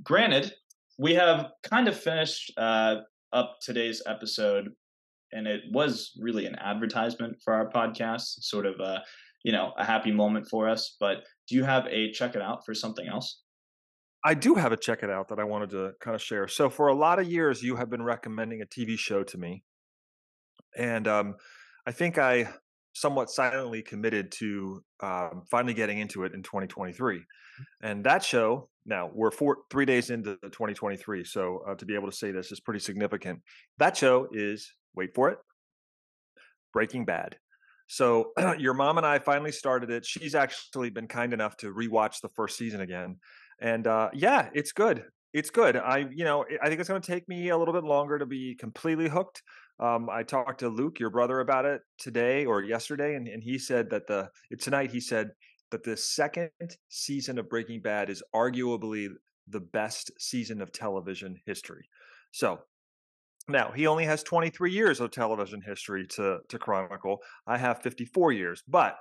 granted, 0.04 0.54
we 0.98 1.14
have 1.16 1.52
kind 1.64 1.88
of 1.88 2.00
finished 2.00 2.52
uh, 2.58 2.98
up 3.34 3.58
today's 3.62 4.02
episode, 4.06 4.70
and 5.32 5.48
it 5.48 5.62
was 5.72 6.12
really 6.20 6.46
an 6.46 6.56
advertisement 6.56 7.38
for 7.44 7.54
our 7.54 7.70
podcast, 7.70 8.42
sort 8.42 8.66
of 8.66 8.80
a 8.80 9.04
you 9.44 9.52
know 9.52 9.74
a 9.78 9.86
happy 9.86 10.12
moment 10.12 10.48
for 10.50 10.68
us. 10.70 10.96
But 11.00 11.24
do 11.48 11.56
you 11.56 11.64
have 11.64 11.86
a 11.88 12.12
check 12.12 12.36
it 12.36 12.42
out 12.42 12.66
for 12.66 12.74
something 12.74 13.08
else? 13.08 13.42
I 14.26 14.34
do 14.34 14.56
have 14.56 14.72
a 14.72 14.78
check 14.78 15.04
it 15.04 15.10
out 15.10 15.30
that 15.30 15.40
I 15.40 15.44
wanted 15.44 15.70
to 15.72 15.92
kind 16.02 16.16
of 16.16 16.22
share. 16.22 16.48
So 16.48 16.70
for 16.70 16.88
a 16.88 16.96
lot 16.96 17.20
of 17.20 17.32
years, 17.32 17.62
you 17.62 17.76
have 17.76 17.90
been 17.90 18.02
recommending 18.02 18.62
a 18.62 18.66
TV 18.66 18.98
show 18.98 19.24
to 19.24 19.38
me, 19.38 19.64
and 20.76 21.08
um, 21.08 21.36
I 21.86 21.92
think 21.92 22.18
I 22.18 22.50
somewhat 22.98 23.30
silently 23.30 23.84
committed 23.84 24.32
to 24.32 24.84
um, 25.02 25.44
finally 25.52 25.76
getting 25.76 26.00
into 26.00 26.24
it 26.24 26.34
in 26.34 26.42
2023. 26.42 27.22
And 27.82 28.04
that 28.06 28.24
show, 28.24 28.70
now 28.88 29.12
we're 29.14 29.32
four, 29.32 29.60
three 29.70 29.86
days 29.86 30.10
into 30.10 30.38
2023. 30.44 31.26
So 31.26 31.62
uh, 31.68 31.76
to 31.76 31.86
be 31.86 31.94
able 31.94 32.10
to 32.10 32.16
say 32.16 32.32
this 32.32 32.52
is 32.52 32.60
pretty 32.60 32.80
significant. 32.80 33.42
That 33.78 33.98
show 33.98 34.28
is, 34.32 34.72
wait 34.96 35.14
for 35.14 35.30
it, 35.30 35.38
Breaking 36.74 37.06
Bad. 37.06 37.36
So 37.88 38.32
your 38.58 38.74
mom 38.74 38.98
and 38.98 39.06
I 39.06 39.20
finally 39.20 39.52
started 39.52 39.92
it. 39.92 40.06
She's 40.06 40.36
actually 40.36 40.90
been 40.90 41.08
kind 41.08 41.34
enough 41.34 41.58
to 41.58 41.74
rewatch 41.74 42.22
the 42.22 42.30
first 42.30 42.58
season 42.58 42.82
again. 42.82 43.18
And 43.60 43.86
uh, 43.86 44.10
yeah, 44.14 44.50
it's 44.54 44.72
good. 44.72 45.04
It's 45.34 45.50
good. 45.50 45.76
I, 45.76 46.08
you 46.12 46.24
know, 46.24 46.46
I 46.64 46.68
think 46.68 46.80
it's 46.80 46.90
going 46.90 47.02
to 47.02 47.12
take 47.12 47.28
me 47.28 47.50
a 47.50 47.58
little 47.58 47.74
bit 47.74 47.84
longer 47.84 48.18
to 48.18 48.26
be 48.26 48.56
completely 48.56 49.10
hooked. 49.10 49.44
Um, 49.80 50.10
I 50.10 50.24
talked 50.24 50.62
to 50.62 50.70
Luke, 50.70 51.00
your 51.00 51.10
brother, 51.10 51.40
about 51.40 51.66
it 51.66 51.82
today 52.00 52.46
or 52.46 52.64
yesterday, 52.64 53.16
and, 53.16 53.28
and 53.28 53.44
he 53.44 53.60
said 53.60 53.92
that 53.92 54.08
the 54.08 54.30
tonight 54.60 54.90
he 54.92 55.00
said 55.00 55.32
that 55.72 55.84
the 55.84 55.98
second 55.98 56.52
season 56.90 57.38
of 57.38 57.50
Breaking 57.50 57.82
Bad 57.82 58.10
is 58.10 58.24
arguably 58.34 59.10
the 59.48 59.60
best 59.60 60.12
season 60.20 60.62
of 60.62 60.72
television 60.72 61.38
history. 61.46 61.88
So 62.32 62.60
now 63.48 63.72
he 63.72 63.88
only 63.88 64.06
has 64.06 64.24
23 64.24 64.72
years 64.72 65.00
of 65.00 65.12
television 65.12 65.62
history 65.62 66.06
to 66.08 66.40
to 66.50 66.60
chronicle. 66.60 67.20
I 67.46 67.58
have 67.58 67.82
54 67.82 68.34
years, 68.34 68.64
but 68.68 68.98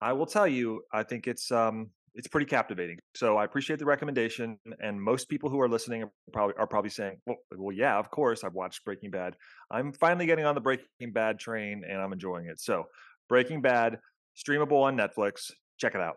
I 0.00 0.12
will 0.12 0.26
tell 0.26 0.46
you, 0.46 0.82
I 0.92 1.02
think 1.02 1.26
it's 1.26 1.50
um 1.50 1.90
it's 2.14 2.28
pretty 2.28 2.46
captivating. 2.46 2.98
So 3.14 3.36
I 3.36 3.44
appreciate 3.44 3.78
the 3.78 3.84
recommendation, 3.84 4.58
and 4.80 5.00
most 5.00 5.28
people 5.28 5.50
who 5.50 5.60
are 5.60 5.68
listening 5.68 6.02
are 6.04 6.10
probably 6.32 6.54
are 6.58 6.66
probably 6.66 6.90
saying, 6.90 7.20
"Well, 7.26 7.36
well, 7.56 7.74
yeah, 7.74 7.98
of 7.98 8.10
course, 8.10 8.44
I've 8.44 8.54
watched 8.54 8.84
Breaking 8.84 9.10
Bad. 9.10 9.36
I'm 9.70 9.92
finally 9.92 10.26
getting 10.26 10.44
on 10.44 10.54
the 10.54 10.60
Breaking 10.60 11.12
Bad 11.12 11.38
train, 11.38 11.84
and 11.88 12.00
I'm 12.00 12.12
enjoying 12.12 12.46
it." 12.46 12.60
So, 12.60 12.84
Breaking 13.28 13.62
Bad, 13.62 14.00
streamable 14.36 14.82
on 14.82 14.96
Netflix. 14.96 15.50
Check 15.78 15.94
it 15.94 16.00
out. 16.00 16.16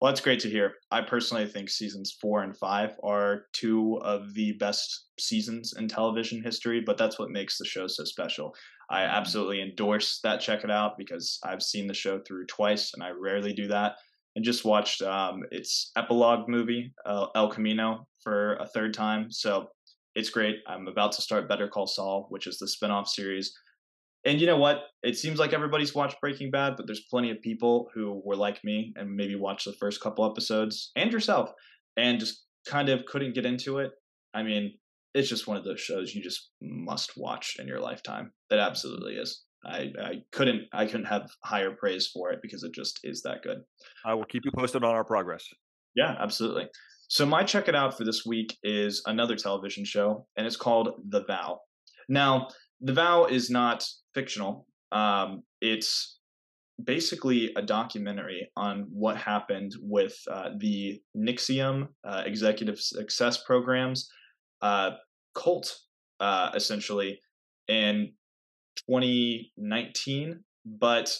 Well, 0.00 0.12
that's 0.12 0.20
great 0.20 0.40
to 0.40 0.50
hear. 0.50 0.74
I 0.90 1.00
personally 1.00 1.46
think 1.46 1.70
seasons 1.70 2.16
four 2.20 2.42
and 2.42 2.56
five 2.56 2.92
are 3.02 3.46
two 3.54 3.98
of 4.02 4.34
the 4.34 4.52
best 4.52 5.06
seasons 5.18 5.72
in 5.78 5.88
television 5.88 6.42
history, 6.42 6.82
but 6.84 6.98
that's 6.98 7.18
what 7.18 7.30
makes 7.30 7.56
the 7.56 7.64
show 7.64 7.86
so 7.86 8.04
special. 8.04 8.54
I 8.90 9.00
mm-hmm. 9.00 9.14
absolutely 9.14 9.62
endorse 9.62 10.20
that. 10.22 10.40
Check 10.40 10.64
it 10.64 10.70
out 10.70 10.98
because 10.98 11.38
I've 11.44 11.62
seen 11.62 11.86
the 11.86 11.94
show 11.94 12.20
through 12.20 12.46
twice, 12.46 12.92
and 12.92 13.02
I 13.02 13.10
rarely 13.10 13.54
do 13.54 13.68
that 13.68 13.96
and 14.36 14.44
just 14.44 14.66
watched 14.66 15.00
um, 15.00 15.42
its 15.50 15.92
epilogue 15.96 16.46
movie, 16.46 16.92
uh, 17.06 17.28
El 17.34 17.48
Camino, 17.48 18.06
for 18.22 18.56
a 18.56 18.66
third 18.66 18.92
time. 18.92 19.32
So 19.32 19.68
it's 20.14 20.30
great. 20.30 20.58
I'm 20.66 20.88
about 20.88 21.12
to 21.12 21.22
start 21.22 21.48
Better 21.48 21.68
Call 21.68 21.86
Saul, 21.86 22.26
which 22.28 22.46
is 22.46 22.58
the 22.58 22.66
spinoff 22.66 23.08
series. 23.08 23.56
And 24.26 24.40
you 24.40 24.46
know 24.46 24.56
what? 24.56 24.82
It 25.04 25.16
seems 25.16 25.38
like 25.38 25.52
everybody's 25.52 25.94
watched 25.94 26.20
Breaking 26.20 26.50
Bad, 26.50 26.74
but 26.76 26.86
there's 26.86 27.06
plenty 27.08 27.30
of 27.30 27.40
people 27.40 27.88
who 27.94 28.20
were 28.24 28.34
like 28.34 28.62
me 28.64 28.92
and 28.96 29.14
maybe 29.14 29.36
watched 29.36 29.64
the 29.64 29.72
first 29.74 30.00
couple 30.00 30.28
episodes 30.28 30.90
and 30.96 31.12
yourself 31.12 31.50
and 31.96 32.18
just 32.18 32.44
kind 32.68 32.88
of 32.88 33.06
couldn't 33.06 33.36
get 33.36 33.46
into 33.46 33.78
it. 33.78 33.92
I 34.34 34.42
mean, 34.42 34.74
it's 35.14 35.28
just 35.28 35.46
one 35.46 35.56
of 35.56 35.64
those 35.64 35.80
shows 35.80 36.12
you 36.12 36.22
just 36.22 36.50
must 36.60 37.12
watch 37.16 37.56
in 37.60 37.68
your 37.68 37.80
lifetime. 37.80 38.32
It 38.50 38.58
absolutely 38.58 39.14
is. 39.14 39.44
I, 39.64 39.92
I 40.00 40.14
couldn't 40.32 40.64
I 40.72 40.86
couldn't 40.86 41.06
have 41.06 41.30
higher 41.42 41.70
praise 41.70 42.08
for 42.08 42.30
it 42.32 42.40
because 42.42 42.62
it 42.62 42.74
just 42.74 43.00
is 43.04 43.22
that 43.22 43.42
good. 43.42 43.58
I 44.04 44.14
will 44.14 44.24
keep 44.24 44.42
you 44.44 44.50
posted 44.56 44.84
on 44.84 44.94
our 44.94 45.04
progress. 45.04 45.46
Yeah, 45.94 46.14
absolutely. 46.20 46.68
So 47.08 47.24
my 47.24 47.44
check 47.44 47.68
it 47.68 47.76
out 47.76 47.96
for 47.96 48.04
this 48.04 48.26
week 48.26 48.56
is 48.64 49.02
another 49.06 49.36
television 49.36 49.84
show, 49.84 50.26
and 50.36 50.46
it's 50.46 50.56
called 50.56 50.90
The 51.08 51.24
Vow. 51.24 51.60
Now, 52.08 52.48
The 52.80 52.92
Vow 52.92 53.26
is 53.26 53.50
not 53.50 53.84
fictional. 54.14 54.66
Um, 54.92 55.42
it's 55.60 56.18
basically 56.84 57.52
a 57.56 57.62
documentary 57.62 58.50
on 58.56 58.86
what 58.90 59.16
happened 59.16 59.72
with 59.80 60.16
uh, 60.30 60.50
the 60.58 61.00
NXIVM 61.16 61.88
uh, 62.04 62.22
Executive 62.26 62.78
Success 62.78 63.42
Programs 63.44 64.08
uh, 64.60 64.90
cult, 65.34 65.74
uh, 66.20 66.50
essentially, 66.54 67.18
in 67.68 68.12
2019, 68.88 70.40
but 70.64 71.16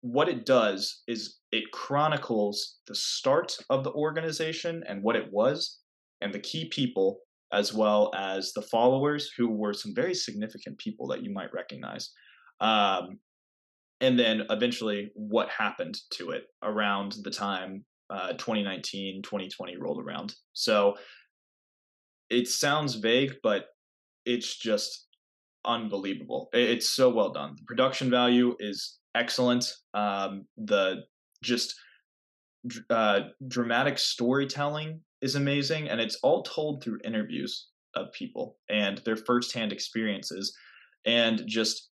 what 0.00 0.28
it 0.28 0.44
does 0.44 1.02
is 1.06 1.38
it 1.52 1.70
chronicles 1.72 2.78
the 2.86 2.94
start 2.94 3.56
of 3.70 3.84
the 3.84 3.92
organization 3.92 4.82
and 4.86 5.02
what 5.02 5.16
it 5.16 5.32
was, 5.32 5.78
and 6.20 6.32
the 6.32 6.40
key 6.40 6.68
people, 6.68 7.20
as 7.52 7.72
well 7.72 8.10
as 8.16 8.52
the 8.52 8.62
followers, 8.62 9.30
who 9.36 9.48
were 9.48 9.72
some 9.72 9.94
very 9.94 10.14
significant 10.14 10.78
people 10.78 11.06
that 11.08 11.22
you 11.22 11.32
might 11.32 11.52
recognize. 11.52 12.10
Um, 12.60 13.18
and 14.00 14.18
then 14.18 14.42
eventually 14.50 15.10
what 15.14 15.48
happened 15.48 15.98
to 16.10 16.30
it 16.30 16.44
around 16.62 17.16
the 17.22 17.30
time 17.30 17.84
uh, 18.10 18.32
2019, 18.32 19.22
2020 19.22 19.76
rolled 19.76 20.02
around. 20.02 20.34
So 20.52 20.96
it 22.30 22.48
sounds 22.48 22.96
vague, 22.96 23.34
but 23.42 23.66
it's 24.26 24.56
just 24.56 25.06
unbelievable. 25.64 26.48
It's 26.52 26.90
so 26.90 27.08
well 27.08 27.30
done. 27.30 27.54
The 27.56 27.64
production 27.64 28.10
value 28.10 28.56
is 28.60 28.98
excellent. 29.14 29.72
Um, 29.94 30.46
the 30.56 31.04
just 31.42 31.74
uh, 32.90 33.20
dramatic 33.48 33.98
storytelling 33.98 35.00
is 35.24 35.34
amazing, 35.34 35.88
and 35.88 36.00
it's 36.00 36.18
all 36.22 36.42
told 36.42 36.82
through 36.82 37.00
interviews 37.04 37.68
of 37.96 38.12
people 38.12 38.56
and 38.68 38.98
their 38.98 39.16
firsthand 39.16 39.72
experiences, 39.72 40.56
and 41.04 41.42
just 41.46 41.90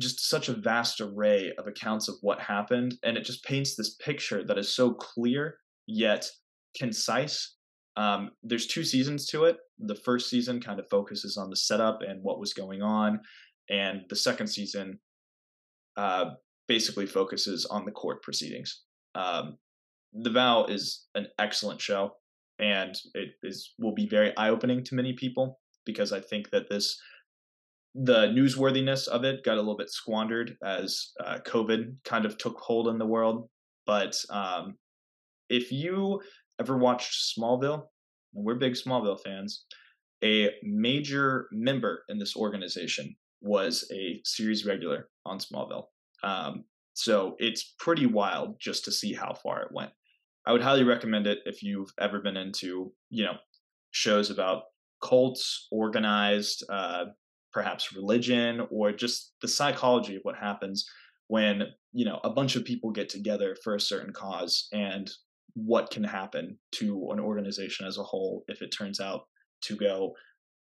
just 0.00 0.28
such 0.28 0.48
a 0.48 0.54
vast 0.54 1.00
array 1.00 1.52
of 1.56 1.68
accounts 1.68 2.08
of 2.08 2.16
what 2.20 2.40
happened, 2.40 2.96
and 3.04 3.16
it 3.16 3.24
just 3.24 3.44
paints 3.44 3.76
this 3.76 3.94
picture 3.96 4.44
that 4.44 4.58
is 4.58 4.74
so 4.74 4.92
clear 4.92 5.58
yet 5.86 6.28
concise 6.76 7.54
um, 7.96 8.30
there's 8.42 8.66
two 8.66 8.84
seasons 8.84 9.26
to 9.28 9.44
it. 9.44 9.58
The 9.78 9.94
first 9.94 10.28
season 10.28 10.60
kind 10.60 10.80
of 10.80 10.88
focuses 10.88 11.36
on 11.36 11.50
the 11.50 11.56
setup 11.56 12.00
and 12.02 12.22
what 12.22 12.40
was 12.40 12.52
going 12.52 12.82
on, 12.82 13.20
and 13.70 14.02
the 14.08 14.16
second 14.16 14.48
season 14.48 14.98
uh, 15.96 16.30
basically 16.66 17.06
focuses 17.06 17.66
on 17.66 17.84
the 17.84 17.92
court 17.92 18.22
proceedings. 18.22 18.82
Um, 19.14 19.58
the 20.14 20.30
Vow 20.30 20.64
is 20.66 21.06
an 21.14 21.26
excellent 21.38 21.80
show, 21.80 22.12
and 22.58 22.94
it 23.14 23.30
is 23.42 23.74
will 23.78 23.94
be 23.94 24.08
very 24.08 24.36
eye 24.36 24.50
opening 24.50 24.84
to 24.84 24.94
many 24.94 25.12
people 25.12 25.60
because 25.84 26.12
I 26.12 26.20
think 26.20 26.50
that 26.50 26.68
this 26.68 26.98
the 27.94 28.26
newsworthiness 28.28 29.06
of 29.08 29.24
it 29.24 29.44
got 29.44 29.54
a 29.54 29.60
little 29.60 29.76
bit 29.76 29.90
squandered 29.90 30.56
as 30.64 31.12
uh, 31.24 31.38
COVID 31.46 31.94
kind 32.04 32.24
of 32.24 32.36
took 32.38 32.58
hold 32.58 32.88
in 32.88 32.98
the 32.98 33.06
world. 33.06 33.48
But 33.86 34.16
um, 34.30 34.76
if 35.48 35.70
you 35.70 36.20
ever 36.60 36.76
watched 36.76 37.36
Smallville? 37.38 37.84
And 38.34 38.44
we're 38.44 38.56
big 38.56 38.74
Smallville 38.74 39.20
fans. 39.22 39.64
A 40.24 40.50
major 40.62 41.48
member 41.52 42.04
in 42.08 42.18
this 42.18 42.36
organization 42.36 43.14
was 43.40 43.88
a 43.92 44.20
series 44.24 44.64
regular 44.64 45.08
on 45.26 45.38
Smallville. 45.38 45.84
Um, 46.22 46.64
So 46.94 47.34
it's 47.38 47.74
pretty 47.78 48.06
wild 48.06 48.60
just 48.60 48.84
to 48.84 48.92
see 48.92 49.12
how 49.12 49.34
far 49.34 49.62
it 49.62 49.72
went. 49.72 49.90
I 50.46 50.52
would 50.52 50.62
highly 50.62 50.84
recommend 50.84 51.26
it 51.26 51.38
if 51.46 51.62
you've 51.62 51.92
ever 51.98 52.20
been 52.20 52.36
into, 52.36 52.92
you 53.10 53.24
know, 53.24 53.36
shows 53.92 54.30
about 54.30 54.64
cults, 55.02 55.68
organized, 55.70 56.64
uh, 56.68 57.06
perhaps 57.52 57.94
religion, 57.94 58.66
or 58.70 58.92
just 58.92 59.34
the 59.40 59.48
psychology 59.48 60.16
of 60.16 60.22
what 60.22 60.36
happens 60.36 60.86
when 61.28 61.62
you 61.92 62.04
know 62.04 62.20
a 62.24 62.30
bunch 62.30 62.56
of 62.56 62.64
people 62.64 62.90
get 62.90 63.08
together 63.08 63.56
for 63.64 63.74
a 63.74 63.80
certain 63.80 64.12
cause 64.12 64.68
and 64.72 65.10
what 65.54 65.90
can 65.90 66.04
happen 66.04 66.58
to 66.72 67.08
an 67.12 67.20
organization 67.20 67.86
as 67.86 67.96
a 67.96 68.02
whole 68.02 68.44
if 68.48 68.60
it 68.60 68.70
turns 68.70 69.00
out 69.00 69.22
to 69.62 69.76
go 69.76 70.12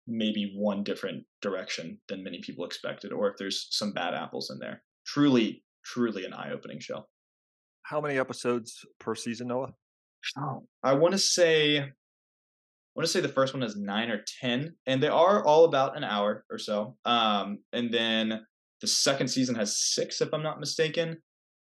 maybe 0.07 0.53
one 0.57 0.83
different 0.83 1.23
direction 1.41 1.97
than 2.07 2.23
many 2.23 2.39
people 2.41 2.65
expected 2.65 3.13
or 3.13 3.29
if 3.29 3.37
there's 3.37 3.67
some 3.69 3.93
bad 3.93 4.13
apples 4.13 4.49
in 4.49 4.57
there. 4.59 4.81
Truly 5.05 5.63
truly 5.85 6.25
an 6.25 6.33
eye-opening 6.33 6.79
show 6.79 7.05
how 7.89 7.99
many 7.99 8.17
episodes 8.17 8.85
per 8.99 9.15
season 9.15 9.47
noah 9.47 9.71
oh, 10.39 10.63
i 10.83 10.93
want 10.93 11.11
to 11.11 11.17
say 11.17 11.91
I 12.89 12.99
want 12.99 13.05
to 13.05 13.11
say 13.13 13.21
the 13.21 13.29
first 13.29 13.53
one 13.53 13.63
is 13.63 13.77
nine 13.77 14.09
or 14.09 14.25
ten, 14.41 14.75
and 14.87 15.01
they 15.01 15.07
are 15.07 15.45
all 15.45 15.65
about 15.65 15.95
an 15.95 16.03
hour 16.03 16.43
or 16.49 16.57
so. 16.57 16.97
Um, 17.05 17.59
and 17.71 17.93
then 17.93 18.41
the 18.81 18.87
second 18.87 19.27
season 19.27 19.55
has 19.55 19.79
six, 19.79 20.19
if 20.19 20.33
I'm 20.33 20.43
not 20.43 20.59
mistaken, 20.59 21.17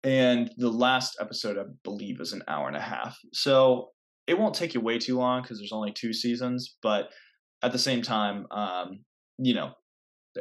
and 0.03 0.51
the 0.57 0.69
last 0.69 1.17
episode, 1.19 1.57
I 1.57 1.63
believe, 1.83 2.21
is 2.21 2.33
an 2.33 2.43
hour 2.47 2.67
and 2.67 2.77
a 2.77 2.81
half. 2.81 3.17
So 3.33 3.89
it 4.27 4.37
won't 4.37 4.55
take 4.55 4.73
you 4.73 4.81
way 4.81 4.97
too 4.97 5.17
long 5.17 5.41
because 5.41 5.57
there's 5.57 5.73
only 5.73 5.91
two 5.91 6.13
seasons. 6.13 6.77
But 6.81 7.09
at 7.63 7.71
the 7.71 7.79
same 7.79 8.01
time, 8.01 8.45
um, 8.51 8.99
you 9.37 9.53
know, 9.53 9.71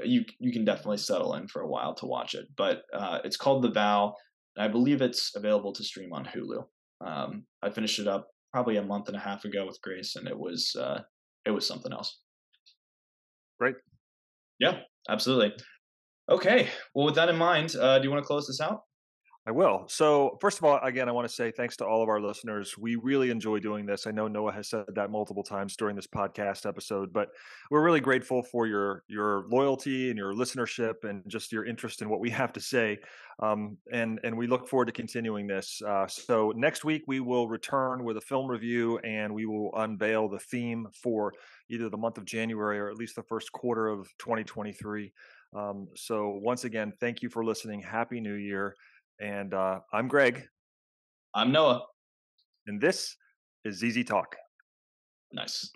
you 0.05 0.25
you 0.39 0.53
can 0.53 0.65
definitely 0.65 0.99
settle 0.99 1.35
in 1.35 1.49
for 1.49 1.63
a 1.63 1.69
while 1.69 1.95
to 1.95 2.07
watch 2.07 2.35
it. 2.35 2.47
But 2.57 2.83
uh, 2.95 3.19
it's 3.25 3.37
called 3.37 3.63
The 3.63 3.71
Vow. 3.71 4.15
I 4.59 4.69
believe 4.69 5.03
it's 5.03 5.35
available 5.37 5.73
to 5.73 5.85
stream 5.85 6.13
on 6.13 6.25
Hulu. 6.25 6.65
Um, 7.07 7.45
I 7.63 7.71
finished 7.71 7.99
it 7.99 8.09
up 8.09 8.29
probably 8.53 8.77
a 8.77 8.83
month 8.83 9.09
and 9.09 9.17
a 9.17 9.21
half 9.21 9.45
ago 9.45 9.67
with 9.67 9.81
Grace, 9.83 10.17
and 10.17 10.27
it 10.27 10.39
was 10.39 10.75
uh, 10.79 11.03
it 11.45 11.51
was 11.51 11.67
something 11.67 11.93
else. 11.93 12.21
Great. 13.59 13.77
Yeah, 14.59 14.81
absolutely. 15.09 15.53
Okay. 16.31 16.69
Well, 16.95 17.07
with 17.07 17.15
that 17.15 17.29
in 17.29 17.37
mind, 17.37 17.75
uh, 17.77 17.99
do 17.99 18.05
you 18.05 18.11
want 18.11 18.23
to 18.23 18.27
close 18.27 18.47
this 18.47 18.61
out? 18.61 18.83
I 19.49 19.51
will. 19.51 19.85
So, 19.89 20.37
first 20.43 20.59
of 20.59 20.65
all, 20.65 20.79
again, 20.83 21.09
I 21.09 21.13
want 21.13 21.27
to 21.27 21.35
say 21.35 21.51
thanks 21.51 21.75
to 21.79 21.87
all 21.87 22.03
of 22.03 22.11
our 22.11 22.21
listeners. 22.21 22.77
We 22.77 22.97
really 22.97 23.31
enjoy 23.31 23.61
doing 23.61 23.87
this. 23.87 24.07
I 24.07 24.11
know 24.11 24.29
Noah 24.29 24.53
has 24.53 24.69
said 24.69 24.85
that 24.95 25.11
multiple 25.11 25.43
times 25.43 25.75
during 25.75 25.97
this 25.97 26.07
podcast 26.07 26.67
episode, 26.67 27.15
but 27.15 27.31
we're 27.71 27.83
really 27.83 28.01
grateful 28.01 28.43
for 28.43 28.67
your 28.67 29.05
your 29.09 29.47
loyalty 29.49 30.11
and 30.11 30.19
your 30.19 30.35
listenership 30.35 31.05
and 31.05 31.23
just 31.29 31.51
your 31.51 31.65
interest 31.65 32.03
in 32.03 32.11
what 32.11 32.21
we 32.21 32.29
have 32.29 32.53
to 32.53 32.61
say. 32.61 32.99
Um, 33.43 33.79
and 33.91 34.21
and 34.23 34.37
we 34.37 34.47
look 34.47 34.69
forward 34.69 34.85
to 34.89 34.93
continuing 34.93 35.47
this. 35.47 35.81
Uh, 35.81 36.07
so 36.07 36.53
next 36.55 36.85
week 36.85 37.05
we 37.07 37.21
will 37.21 37.49
return 37.49 38.05
with 38.05 38.19
a 38.19 38.21
film 38.21 38.49
review 38.51 38.99
and 38.99 39.33
we 39.33 39.47
will 39.47 39.71
unveil 39.77 40.29
the 40.29 40.41
theme 40.41 40.89
for 40.93 41.33
either 41.71 41.89
the 41.89 41.97
month 41.97 42.19
of 42.19 42.27
January 42.27 42.79
or 42.79 42.91
at 42.91 42.97
least 42.97 43.17
the 43.17 43.23
first 43.23 43.51
quarter 43.53 43.89
of 43.89 44.13
2023. 44.19 45.11
Um, 45.55 45.89
so 45.97 46.39
once 46.43 46.65
again, 46.65 46.93
thank 47.01 47.23
you 47.23 47.31
for 47.31 47.43
listening. 47.43 47.81
Happy 47.81 48.21
New 48.21 48.35
Year. 48.35 48.75
And 49.21 49.53
uh, 49.53 49.81
I'm 49.93 50.07
Greg. 50.09 50.47
I'm 51.35 51.51
Noah. 51.51 51.83
And 52.67 52.81
this 52.81 53.17
is 53.65 53.79
ZZ 53.79 54.05
Talk. 54.05 54.37
Nice. 55.33 55.71